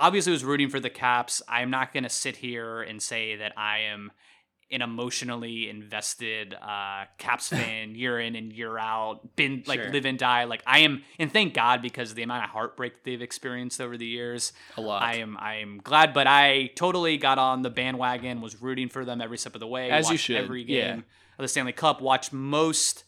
[0.00, 1.42] Obviously, was rooting for the Caps.
[1.48, 4.12] I'm not gonna sit here and say that I am
[4.70, 9.34] an emotionally invested uh, Caps fan year in and year out.
[9.36, 9.90] Been like Sure.
[9.92, 10.44] live and die.
[10.44, 13.96] Like I am, and thank God because of the amount of heartbreak they've experienced over
[13.96, 14.52] the years.
[14.76, 15.02] A lot.
[15.02, 15.36] I am.
[15.40, 18.40] I am glad, but I totally got on the bandwagon.
[18.40, 19.90] Was rooting for them every step of the way.
[19.90, 20.90] As you should, Every yeah.
[20.92, 21.04] game
[21.38, 22.00] of the Stanley Cup.
[22.02, 23.04] Watched most.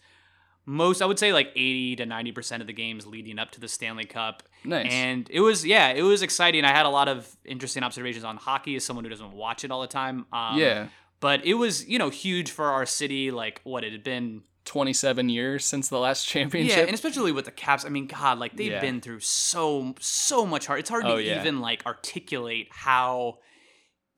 [0.66, 3.60] Most, I would say, like eighty to ninety percent of the games leading up to
[3.60, 4.42] the Stanley Cup.
[4.62, 4.92] Nice.
[4.92, 6.64] And it was, yeah, it was exciting.
[6.66, 9.70] I had a lot of interesting observations on hockey as someone who doesn't watch it
[9.70, 10.26] all the time.
[10.32, 10.88] Um, Yeah.
[11.20, 13.30] But it was, you know, huge for our city.
[13.30, 16.76] Like, what it had been 27 years since the last championship.
[16.76, 17.84] yeah, and especially with the Caps.
[17.84, 18.80] I mean, God, like they've Yeah.
[18.80, 20.80] been through so so much hard.
[20.80, 21.40] It's hard Oh, to yeah.
[21.40, 23.38] even like articulate how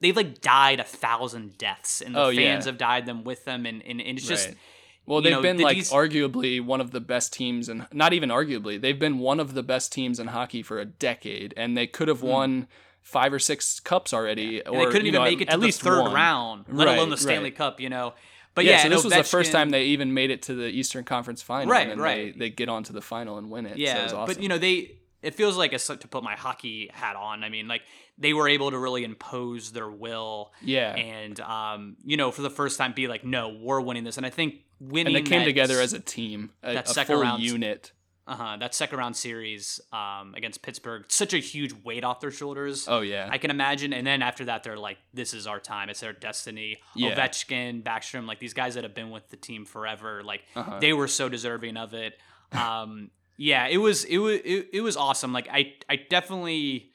[0.00, 2.70] they've like died a thousand deaths, and the Oh, fans yeah.
[2.70, 4.48] have died them with them, and and, and it's just.
[4.48, 4.56] Right.
[5.04, 8.80] Well, they've know, been like arguably one of the best teams, and not even arguably,
[8.80, 12.06] they've been one of the best teams in hockey for a decade, and they could
[12.06, 12.28] have hmm.
[12.28, 12.68] won
[13.02, 15.58] five or six cups already, and or they couldn't even know, make it at to
[15.58, 16.12] the least third one.
[16.12, 17.56] round, let Right, alone the Stanley right.
[17.56, 17.80] Cup.
[17.80, 18.14] You know,
[18.54, 20.66] but yeah, yeah, so this was the first time they even made it to the
[20.68, 22.32] Eastern Conference Final, Right, and right.
[22.38, 23.70] They, they get onto the final and win it.
[23.70, 24.34] so it Yeah, was awesome.
[24.34, 24.98] but you know they.
[25.22, 27.44] It feels like it's to put my hockey hat on.
[27.44, 27.82] I mean, like
[28.18, 30.52] they were able to really impose their will.
[30.60, 30.96] Yeah.
[30.96, 34.16] and um, you know, for the first time, be like, no, we're winning this.
[34.16, 35.14] And I think winning.
[35.14, 37.92] and they came that- together as a team, a, that a second full round unit.
[38.24, 38.56] Uh huh.
[38.60, 42.86] That second round series um, against Pittsburgh, such a huge weight off their shoulders.
[42.88, 43.28] Oh, yeah.
[43.28, 43.92] I can imagine.
[43.92, 45.88] And then after that, they're like, "This is our time.
[45.88, 47.16] It's their destiny." Yeah.
[47.16, 50.78] Ovechkin, Backstrom, like these guys that have been with the team forever, like Uh-huh.
[50.78, 52.14] they were so deserving of it.
[52.52, 55.32] Um, yeah, it was it was it, it was awesome.
[55.32, 56.91] Like I I definitely.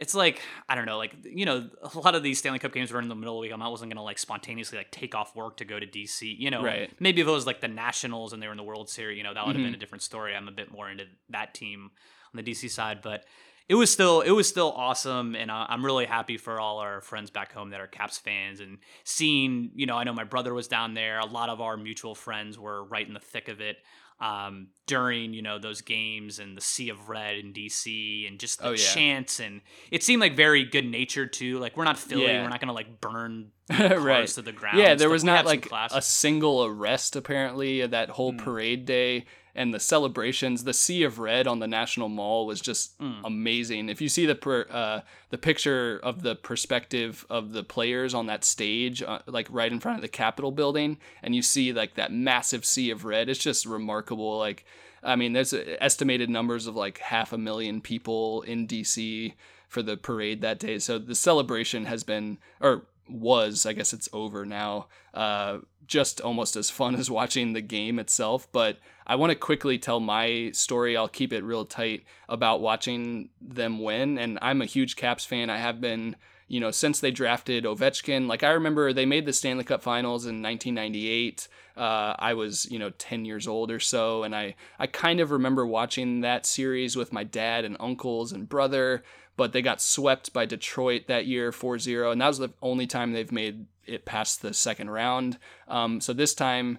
[0.00, 2.90] It's like I don't know, like you know, a lot of these Stanley Cup games
[2.92, 3.52] were in the middle of the week.
[3.62, 6.34] I wasn't gonna like spontaneously like take off work to go to DC.
[6.38, 6.90] You know, Right.
[7.00, 9.22] maybe if it was like the Nationals and they were in the World Series, you
[9.22, 9.66] know, that would have Mhm.
[9.68, 10.34] been a different story.
[10.34, 11.90] I'm a bit more into that team
[12.32, 13.24] on the DC side, but
[13.68, 17.30] it was still it was still awesome, and I'm really happy for all our friends
[17.30, 19.70] back home that are Caps fans and seeing.
[19.74, 21.18] You know, I know my brother was down there.
[21.20, 23.76] A lot of our mutual friends were right in the thick of it
[24.20, 28.58] um, during you know those games and the sea of red in DC and just
[28.60, 28.76] the Oh, yeah.
[28.76, 31.58] chants and it seemed like very good natured too.
[31.58, 32.42] Like we're not Philly, Yeah.
[32.42, 34.78] we're not gonna like burn cars right to the ground.
[34.78, 38.38] Yeah, there was not like a single arrest apparently that whole Hmm.
[38.38, 39.24] parade day
[39.56, 40.64] and the celebrations.
[40.64, 43.24] The sea of red on the National Mall was just Hmm.
[43.24, 43.88] amazing.
[43.88, 48.26] If you see the per, uh, the picture of the perspective of the players on
[48.26, 51.94] that stage, uh, like right in front of the Capitol building, and you see like
[51.94, 54.38] that massive sea of red, it's just remarkable.
[54.38, 54.64] Like,
[55.04, 59.34] I mean, there's uh, estimated numbers of like half a million people in DC
[59.68, 60.78] for the parade that day.
[60.78, 66.56] So the celebration has been, or was, I guess it's over now, uh, just almost
[66.56, 68.48] as fun as watching the game itself.
[68.50, 70.96] But I want to quickly tell my story.
[70.96, 74.18] I'll keep it real tight about watching them win.
[74.18, 75.50] And I'm a huge Caps fan.
[75.50, 76.16] I have been,
[76.48, 78.26] you know, since they drafted Ovechkin.
[78.26, 81.48] Like I remember they made the Stanley Cup Finals in 1998.
[81.76, 85.30] Uh, I was, you know, 10 years old or so, and I I kind of
[85.30, 89.02] remember watching that series with my dad and uncles and brother.
[89.36, 93.12] But they got swept by Detroit that year, 4-0, and that was the only time
[93.12, 95.38] they've made it past the second round.
[95.66, 96.78] Um, so this time,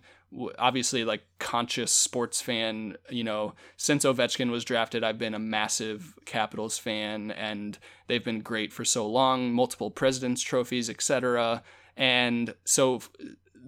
[0.58, 6.14] obviously, like conscious sports fan, you know, since Ovechkin was drafted, I've been a massive
[6.26, 7.78] Capitals fan, and
[8.08, 11.64] they've been great for so long, multiple Presidents trophies, etc.
[11.98, 13.10] And so, f-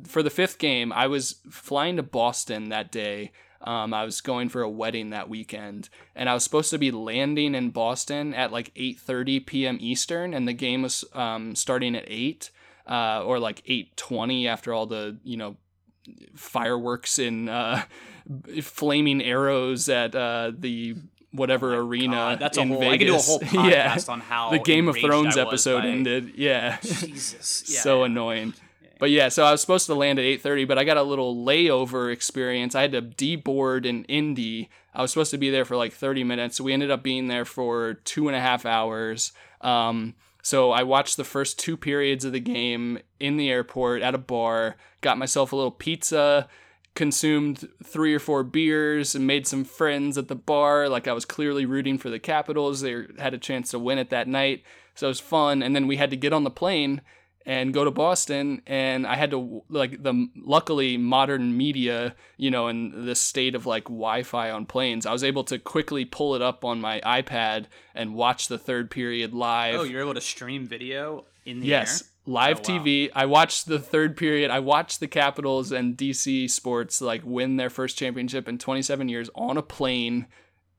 [0.06, 3.32] for the fifth game, I was flying to Boston that day.
[3.62, 6.92] Um, I was going for a wedding that weekend, and I was supposed to be
[6.92, 9.78] landing in Boston at like 8:30 p.m.
[9.82, 12.52] Eastern, and the game was um, starting at eight
[12.88, 15.58] uh, or like 8:20 after all the you know
[16.36, 17.84] fireworks and uh,
[18.62, 20.96] flaming arrows at uh, the
[21.32, 22.16] whatever arena.
[22.16, 22.94] Oh God, that's a in whole- Vegas.
[22.94, 23.96] I could do a whole yeah.
[23.96, 26.34] podcast on how the Game of Thrones episode by- ended.
[26.36, 28.06] Yeah, Jesus, yeah, so yeah.
[28.06, 28.54] annoying.
[29.00, 31.36] But yeah, so I was supposed to land at 8:30, but I got a little
[31.36, 32.74] layover experience.
[32.74, 34.70] I had to deboard in Indy.
[34.94, 36.58] I was supposed to be there for like 30 minutes.
[36.58, 39.32] So we ended up being there for two and a half hours.
[39.62, 44.16] Um, so I watched the first two periods of the game in the airport at
[44.16, 46.48] a bar, got myself a little pizza,
[46.96, 50.90] consumed three or four beers, and made some friends at the bar.
[50.90, 52.82] Like I was clearly rooting for the Capitals.
[52.82, 54.64] They had a chance to win it that night.
[54.96, 55.62] So it was fun.
[55.62, 57.02] And then we had to get on the plane
[57.48, 62.68] and go to Boston and I had to like the luckily modern media, you know,
[62.68, 66.42] in the state of like Wi-Fi on planes, I was able to quickly pull it
[66.42, 69.76] up on my iPad and watch the third period live.
[69.76, 72.08] Oh, you're able to stream video in the yes, air?
[72.28, 72.80] Live Oh, wow.
[72.80, 73.10] TV.
[73.16, 74.52] I watched the third period.
[74.52, 79.30] I watched the Capitals and DC Sports like win their first championship in 27 years
[79.34, 80.28] on a plane,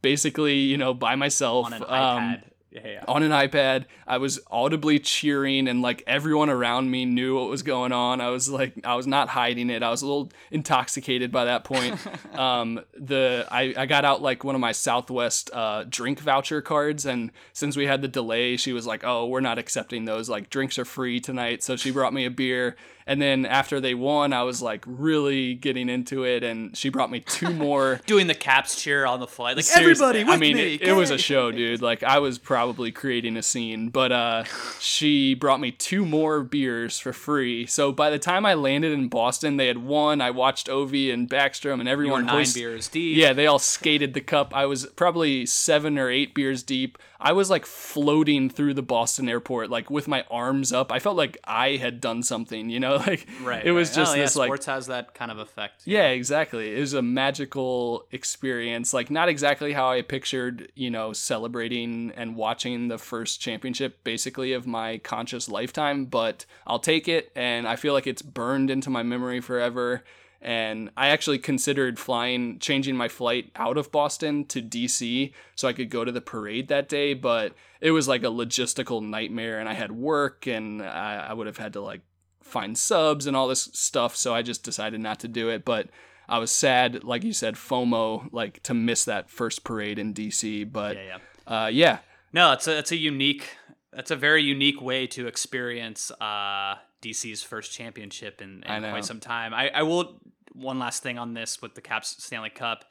[0.03, 2.42] basically, you know, by myself on an um, iPad.
[2.84, 3.04] Yeah, yeah.
[3.08, 3.86] on an iPad.
[4.06, 8.20] I was audibly cheering, and like everyone around me knew what was going on.
[8.20, 9.82] I was like, I was not hiding it.
[9.82, 11.98] I was a little intoxicated by that point.
[12.38, 17.06] um, the I, I got out like one of my Southwest uh, drink voucher cards,
[17.06, 20.28] and since we had the delay, she was like, "Oh, we're not accepting those.
[20.28, 22.76] Like drinks are free tonight." So she brought me a beer.
[23.09, 27.11] And then after they won, I was like really getting into it, and she brought
[27.11, 28.00] me two more.
[28.06, 30.74] Doing the caps cheer on the flight, like Seriously, everybody with I mean, me.
[30.74, 31.80] It, it was a show, dude.
[31.80, 34.44] Like I was probably creating a scene, but uh,
[34.78, 37.64] she brought me two more beers for free.
[37.64, 40.20] So by the time I landed in Boston, they had won.
[40.20, 43.16] I watched Ovi and Backstrom and everyone nine hoist- beers deep.
[43.16, 44.54] Yeah, they all skated the cup.
[44.54, 46.98] I was probably seven or eight beers deep.
[47.20, 50.92] I was like floating through the Boston airport, like with my arms up.
[50.92, 53.64] I felt like I had done something, you know, like Right.
[53.66, 53.96] it was right.
[53.96, 55.82] just oh, yeah, this like sports has that kind of effect.
[55.84, 56.76] yeah, exactly.
[56.76, 58.94] It was a magical experience.
[58.94, 64.52] Like not exactly how I pictured, you know, celebrating and watching the first championship basically
[64.52, 68.90] of my conscious lifetime, but I'll take it and I feel like it's burned into
[68.90, 70.04] my memory forever.
[70.41, 75.72] And I actually considered flying, changing my flight out of Boston to DC so I
[75.72, 79.68] could go to the parade that day, but it was like a logistical nightmare and
[79.68, 82.03] I had work and I, I would have had to like
[82.41, 84.14] find subs and all this stuff.
[84.16, 85.64] So I just decided not to do it.
[85.64, 85.89] But
[86.28, 90.70] I was sad, like you said, FOMO, like to miss that first parade in DC.
[90.70, 91.18] But Yeah,
[91.49, 91.99] yeah, uh, yeah.
[92.32, 93.57] No, it's a it's a unique
[93.93, 99.20] that's a very unique way to experience uh, DC's first championship in, in quite some
[99.20, 99.55] time.
[99.55, 100.20] I, I will
[100.53, 102.84] one last thing on this with the Caps Stanley Cup.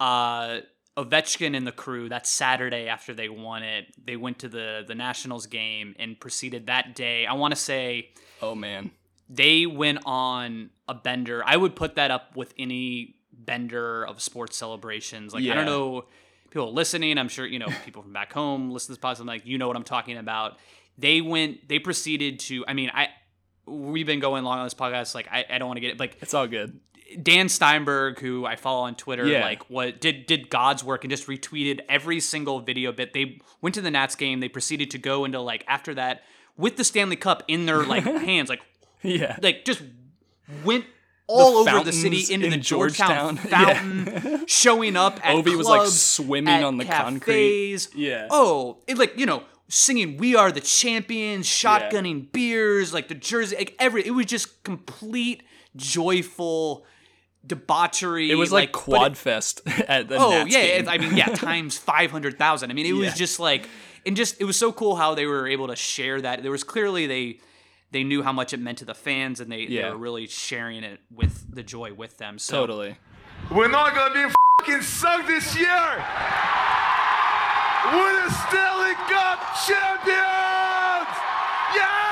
[0.00, 0.60] Uh,
[0.96, 4.94] Ovechkin and the crew that Saturday after they won it, they went to the the
[4.94, 7.26] Nationals game and proceeded that day.
[7.26, 8.10] I want to say,
[8.40, 8.90] oh man,
[9.28, 11.42] they went on a bender.
[11.44, 15.34] I would put that up with any bender of sports celebrations.
[15.34, 16.06] Like I don't know
[16.56, 17.18] people listening.
[17.18, 19.20] I'm sure you know people from back home listen to this podcast.
[19.20, 20.58] I'm Like you know what I'm talking about.
[20.98, 21.68] They went.
[21.68, 22.64] They proceeded to.
[22.66, 23.08] I mean, I
[23.66, 25.14] we've been going long on this podcast.
[25.14, 26.00] Like I, I don't want to get it.
[26.00, 26.80] Like it's all good.
[27.22, 29.42] Dan Steinberg, who I follow on Twitter, Yeah.
[29.42, 33.12] like what did did God's work and just retweeted every single video bit.
[33.12, 34.40] They went to the Nats game.
[34.40, 36.22] They proceeded to go into like after that
[36.56, 38.62] with the Stanley Cup in their like hands, like
[39.02, 39.36] Yeah.
[39.42, 39.82] like just
[40.64, 40.86] went
[41.28, 44.04] all The over the city into in the Georgetown, Georgetown.
[44.06, 47.34] fountain, showing up at Ovi was, like, clubs, swimming on the concrete.
[47.34, 47.88] cafes.
[47.94, 48.28] Yeah.
[48.30, 53.56] Oh, it like you know singing "We Are the Champions," shotgunning beers, like the jersey,
[53.56, 54.06] like every.
[54.06, 55.42] It was just complete
[55.74, 56.84] joyful
[57.46, 58.30] debauchery.
[58.30, 61.16] It was like, but Quad it- Fest at the oh Nats yeah, it- I mean
[61.16, 62.70] yeah, times five hundred thousand.
[62.70, 63.68] I mean, it was just like,
[64.04, 66.42] and just it was so cool how they were able to share that.
[66.42, 67.40] There was clearly they
[67.92, 69.82] they knew how much it meant to the fans, and they, Yeah.
[69.82, 72.38] they were really sharing it with the joy with them.
[72.38, 72.96] So Totally.
[73.50, 76.04] We're not gonna be fucking sucked this year.
[77.92, 81.16] We're the Stanley Cup champions.
[81.76, 82.05] Yeah!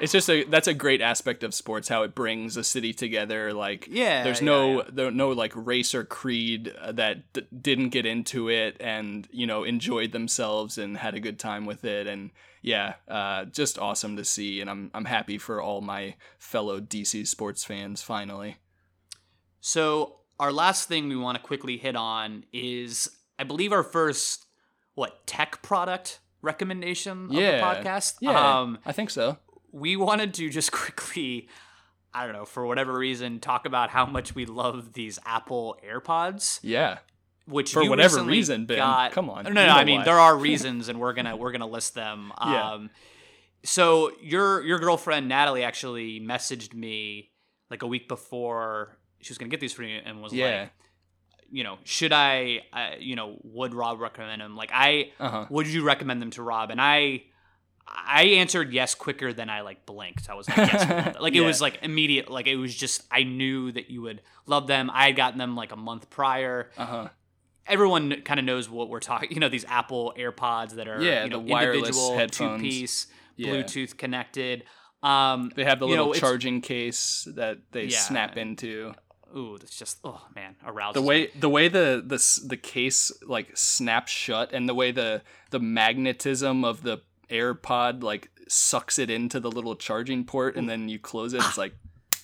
[0.00, 3.52] It's just a that's a great aspect of sports how it brings a city together.
[3.52, 7.90] Like Yeah, there's yeah, no there no like race or creed uh, that d- didn't
[7.90, 12.06] get into it and you know enjoyed themselves and had a good time with it
[12.06, 12.30] and
[12.62, 17.26] yeah, uh, just awesome to see and I'm I'm happy for all my fellow DC
[17.26, 18.56] sports fans finally.
[19.60, 24.46] So our last thing we want to quickly hit on is, I believe, our first
[24.94, 28.16] what tech product recommendation of the podcast.
[28.20, 29.36] Yeah, um, I think so.
[29.72, 31.48] We wanted to just quickly,
[32.14, 36.60] I don't know, for whatever reason, talk about how much we love these Apple AirPods.
[36.62, 36.98] Yeah.
[37.46, 38.78] Which For whatever reason, Ben.
[38.78, 39.44] got- Come on.
[39.44, 40.04] No, You no, I mean why.
[40.04, 42.32] there are reasons, and we're gonna we're gonna list them.
[42.44, 42.72] Yeah.
[42.72, 42.90] Um,
[43.62, 47.30] so your your girlfriend Natalie actually messaged me
[47.70, 50.60] like a week before she was gonna get these for me, and was Yeah.
[50.60, 50.70] like,
[51.50, 54.54] you know, should I, uh, you know, would Rob recommend them?
[54.56, 55.46] Like, I Uh-huh.
[55.50, 56.70] would you recommend them to Rob?
[56.70, 57.24] And I.
[57.86, 60.30] I answered yes quicker than I like blinked.
[60.30, 61.22] I was like, yes, we love them.
[61.22, 62.30] like it was like immediate.
[62.30, 64.90] Like it was just I knew that you would love them.
[64.92, 66.70] I had gotten them like a month prior.
[66.76, 67.08] Uh huh.
[67.66, 69.30] Everyone kind of knows what we're talking.
[69.32, 72.62] You know, these Apple AirPods that are Yeah, you know, the wireless individual headphones.
[72.62, 73.06] two piece
[73.36, 73.50] Yeah.
[73.52, 74.64] Bluetooth connected.
[75.02, 77.98] Um, They have the little know, charging case that they Yeah.
[77.98, 78.92] snap into.
[79.36, 80.96] Ooh, that's just oh man, aroused.
[80.96, 85.22] The way the way the the the case like snaps shut and the way the
[85.50, 86.98] the magnetism of the
[87.30, 91.38] AirPod like sucks it into the little charging port and then you close it.
[91.38, 91.74] It's like,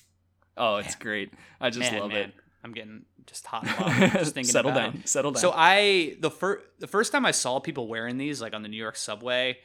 [0.57, 1.33] oh, it's great.
[1.61, 2.35] I just man, love man, it.
[2.65, 3.65] I'm getting just hot
[4.13, 5.09] just thinking Settle about down, it.
[5.09, 5.41] settle down.
[5.41, 5.53] So.
[5.55, 8.77] I the first the first time I saw people wearing these like on the New
[8.77, 9.59] York subway,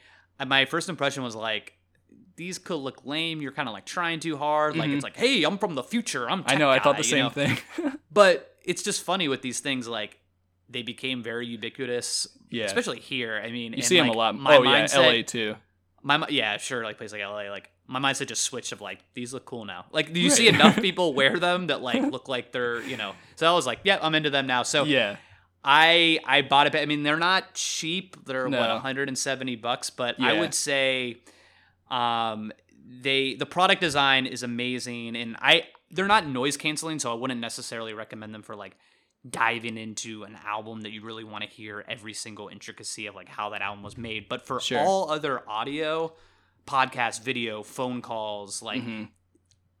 [0.44, 1.74] my first impression was like.
[2.34, 3.42] These could look lame.
[3.42, 4.74] You're kind of like trying too hard.
[4.74, 4.94] Like Mhm.
[4.94, 6.28] it's like, hey, I'm from the future.
[6.28, 6.42] I'm.
[6.46, 6.70] I know.
[6.70, 7.30] I thought the same know?
[7.30, 7.58] thing.
[8.10, 10.18] but it's just funny with these things like
[10.72, 12.64] they became very ubiquitous Yeah.
[12.64, 14.34] especially here i mean You and, them a lot.
[14.38, 15.54] my Oh, yeah, LA too.
[16.02, 19.32] my yeah sure like place like la like my mindset just switched of like these
[19.34, 22.52] look cool now like do you see enough people wear them that like look like
[22.52, 25.16] they're you know so i was like yeah i'm into them now so Yeah.
[25.64, 30.32] i i bought it i mean they're not cheap they're what 170 bucks but i
[30.40, 31.18] would say
[31.90, 32.52] um
[33.02, 37.40] they the product design is amazing and i they're not noise canceling so i wouldn't
[37.40, 38.76] necessarily recommend them for like
[39.28, 43.28] diving into an album that you really want to hear every single intricacy of like
[43.28, 44.80] how that album was made but for Sure.
[44.80, 46.12] all other audio
[46.66, 48.82] podcast video phone calls like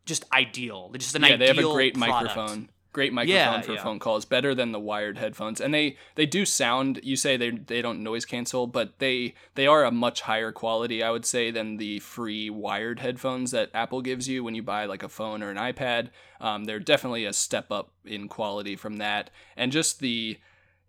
[0.06, 1.28] just ideal just an Mm-hmm.
[1.28, 2.36] yeah, ideal they have a great product.
[2.36, 2.68] microphone.
[2.92, 3.82] Great microphone Yeah, for yeah.
[3.82, 5.60] phone calls, better than the wired headphones.
[5.62, 7.00] And they they do sound.
[7.02, 11.02] You say they they don't noise cancel, but they they are a much higher quality,
[11.02, 14.84] I would say, than the free wired headphones that Apple gives you when you buy
[14.84, 16.10] like a phone or an iPad.
[16.40, 20.38] Um, they're definitely a step up in quality from that, and just the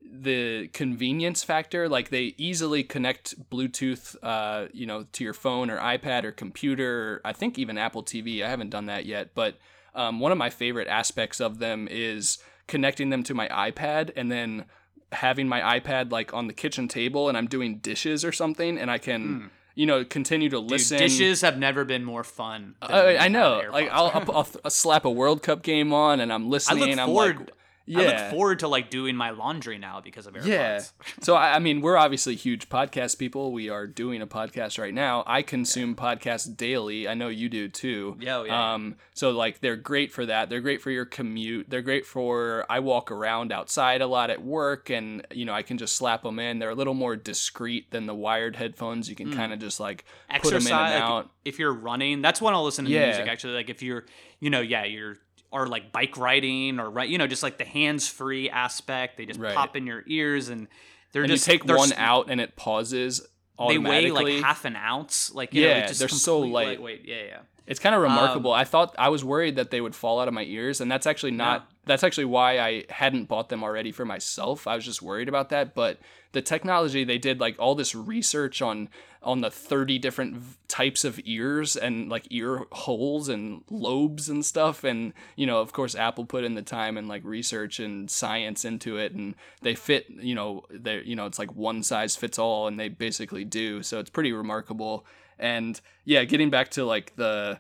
[0.06, 5.78] the convenience factor like they easily connect bluetooth uh you know to your phone or
[5.78, 9.58] ipad or computer i think even apple tv i haven't done that yet but
[9.96, 12.38] um, one of my favorite aspects of them is
[12.68, 14.66] connecting them to my ipad and then
[15.12, 18.90] having my ipad like on the kitchen table and i'm doing dishes or something and
[18.90, 20.64] i can you know continue to Hmm.
[20.64, 24.48] Dude, listen dishes have never been more fun than I, I know like I'll, I'll,
[24.64, 27.52] I'll, slap a world cup game on and i'm I listening look I'm forward.
[27.88, 30.46] Like I look forward to like doing my laundry now because of AirPods.
[30.46, 30.82] Yeah.
[31.22, 33.52] So I, I mean, we're obviously huge podcast people.
[33.52, 35.24] We are doing a podcast right now.
[35.28, 37.08] I consume podcasts daily.
[37.08, 38.18] I know you do too.
[38.20, 38.74] Yeah, oh, yeah.
[38.74, 38.96] Um.
[39.14, 40.50] So like, they're great for that.
[40.50, 41.70] They're great for your commute.
[41.70, 42.66] They're great for.
[42.70, 46.24] I walk around outside a lot at work, and you know I can just slap
[46.24, 46.60] them in.
[46.60, 49.10] They're a little more discreet than the wired headphones.
[49.10, 49.36] You can Mm.
[49.36, 50.04] kind of just like
[50.42, 51.30] put them in and like, out.
[51.46, 53.06] if you're running that's when i'll listen to Yeah.
[53.06, 54.06] music actually like if you're
[54.40, 55.18] you know yeah you're
[55.54, 59.40] or like bike riding or right you know just like the hands-free aspect they just
[59.40, 59.56] Right.
[59.56, 60.68] pop in your ears and
[61.14, 63.26] they're and just you take one s- out and it pauses
[63.70, 66.68] they weigh like half an ounce like you know, Yeah, it's just they're so light.
[66.68, 68.52] lightweight yeah yeah It's kind of Um, remarkable.
[68.52, 71.08] I thought I was worried that they would fall out of my ears, and that's
[71.08, 71.70] actually not.
[71.86, 74.68] That's actually why I hadn't bought them already for myself.
[74.68, 75.74] I was just worried about that.
[75.74, 76.00] But
[76.34, 78.90] the technology they did, like all this research on
[79.22, 84.84] on the thirty different types of ears and like ear holes and lobes and stuff,
[84.84, 88.66] and you know, of course, Apple put in the time and like research and science
[88.66, 90.10] into it, and they fit.
[90.10, 93.82] You know, they you know, it's like one size fits all, and they basically do.
[93.84, 95.06] So it's pretty remarkable.
[95.40, 97.60] And yeah, getting back to like the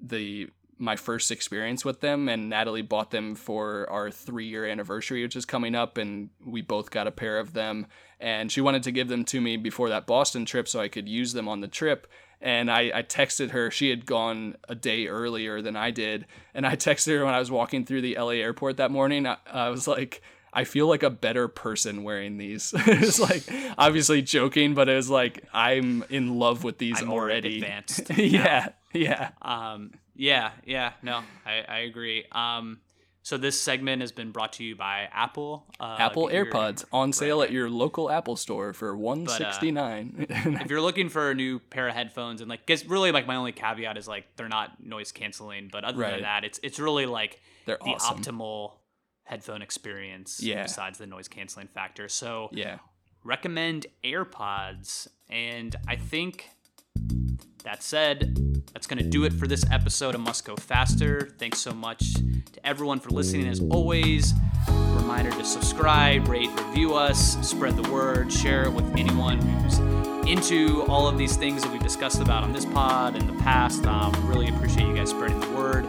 [0.00, 0.48] the
[0.82, 5.36] my first experience with them and Natalie bought them for our 3 year anniversary which
[5.36, 7.86] is coming up and we both got a pair of them
[8.22, 11.08] and she wanted to give them to me before that Boston trip so I could
[11.08, 12.06] use them on the trip
[12.40, 16.66] and I, I texted her she had gone a day earlier than I did and
[16.66, 19.68] I texted her when I was walking through the LA airport that morning I, I
[19.68, 20.22] was like
[20.54, 22.74] I feel like a better person wearing these.
[22.76, 23.42] it's like
[23.78, 27.56] obviously joking, but it was like I'm in love with these I'm already.
[27.56, 29.30] advanced yeah, yeah.
[29.40, 32.26] Um, yeah, yeah, no, I, I agree.
[32.32, 32.80] Um,
[33.22, 35.64] so this segment has been brought to you by Apple.
[35.78, 40.68] Uh, Apple AirPods on sale at your local Apple store for one But, uh, if
[40.70, 43.52] you're looking for a new pair of headphones, and like, guess really like my only
[43.52, 46.10] caveat is like they're not noise canceling, but other Right.
[46.14, 48.22] than that, it's it's really like They're the awesome.
[48.22, 48.72] optimal
[49.24, 50.42] headphone experience.
[50.42, 50.64] Yeah.
[50.64, 52.78] Besides the noise canceling factor, so yeah.
[53.22, 56.48] recommend AirPods, and I think
[57.62, 61.32] that said, that's going to do it for this episode of Must Go Faster.
[61.38, 63.48] Thanks so much to everyone for listening.
[63.48, 64.34] As always,
[64.68, 69.78] reminder to subscribe, rate, review us, spread the word, share it with anyone who's
[70.28, 73.86] into all of these things that we've discussed about on this pod in the past.
[73.86, 75.84] Um, really appreciate you guys spreading the word,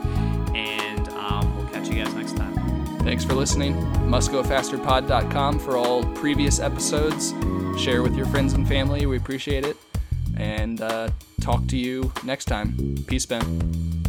[0.55, 2.53] and um, we'll catch you guys next time.
[2.99, 3.75] Thanks for listening.
[4.09, 7.33] MustGoFasterPod.com for all previous episodes.
[7.77, 9.05] Share with your friends and family.
[9.05, 9.77] We appreciate it.
[10.37, 11.09] And uh,
[11.41, 12.75] talk to you next time.
[13.07, 14.02] Peace, Ben.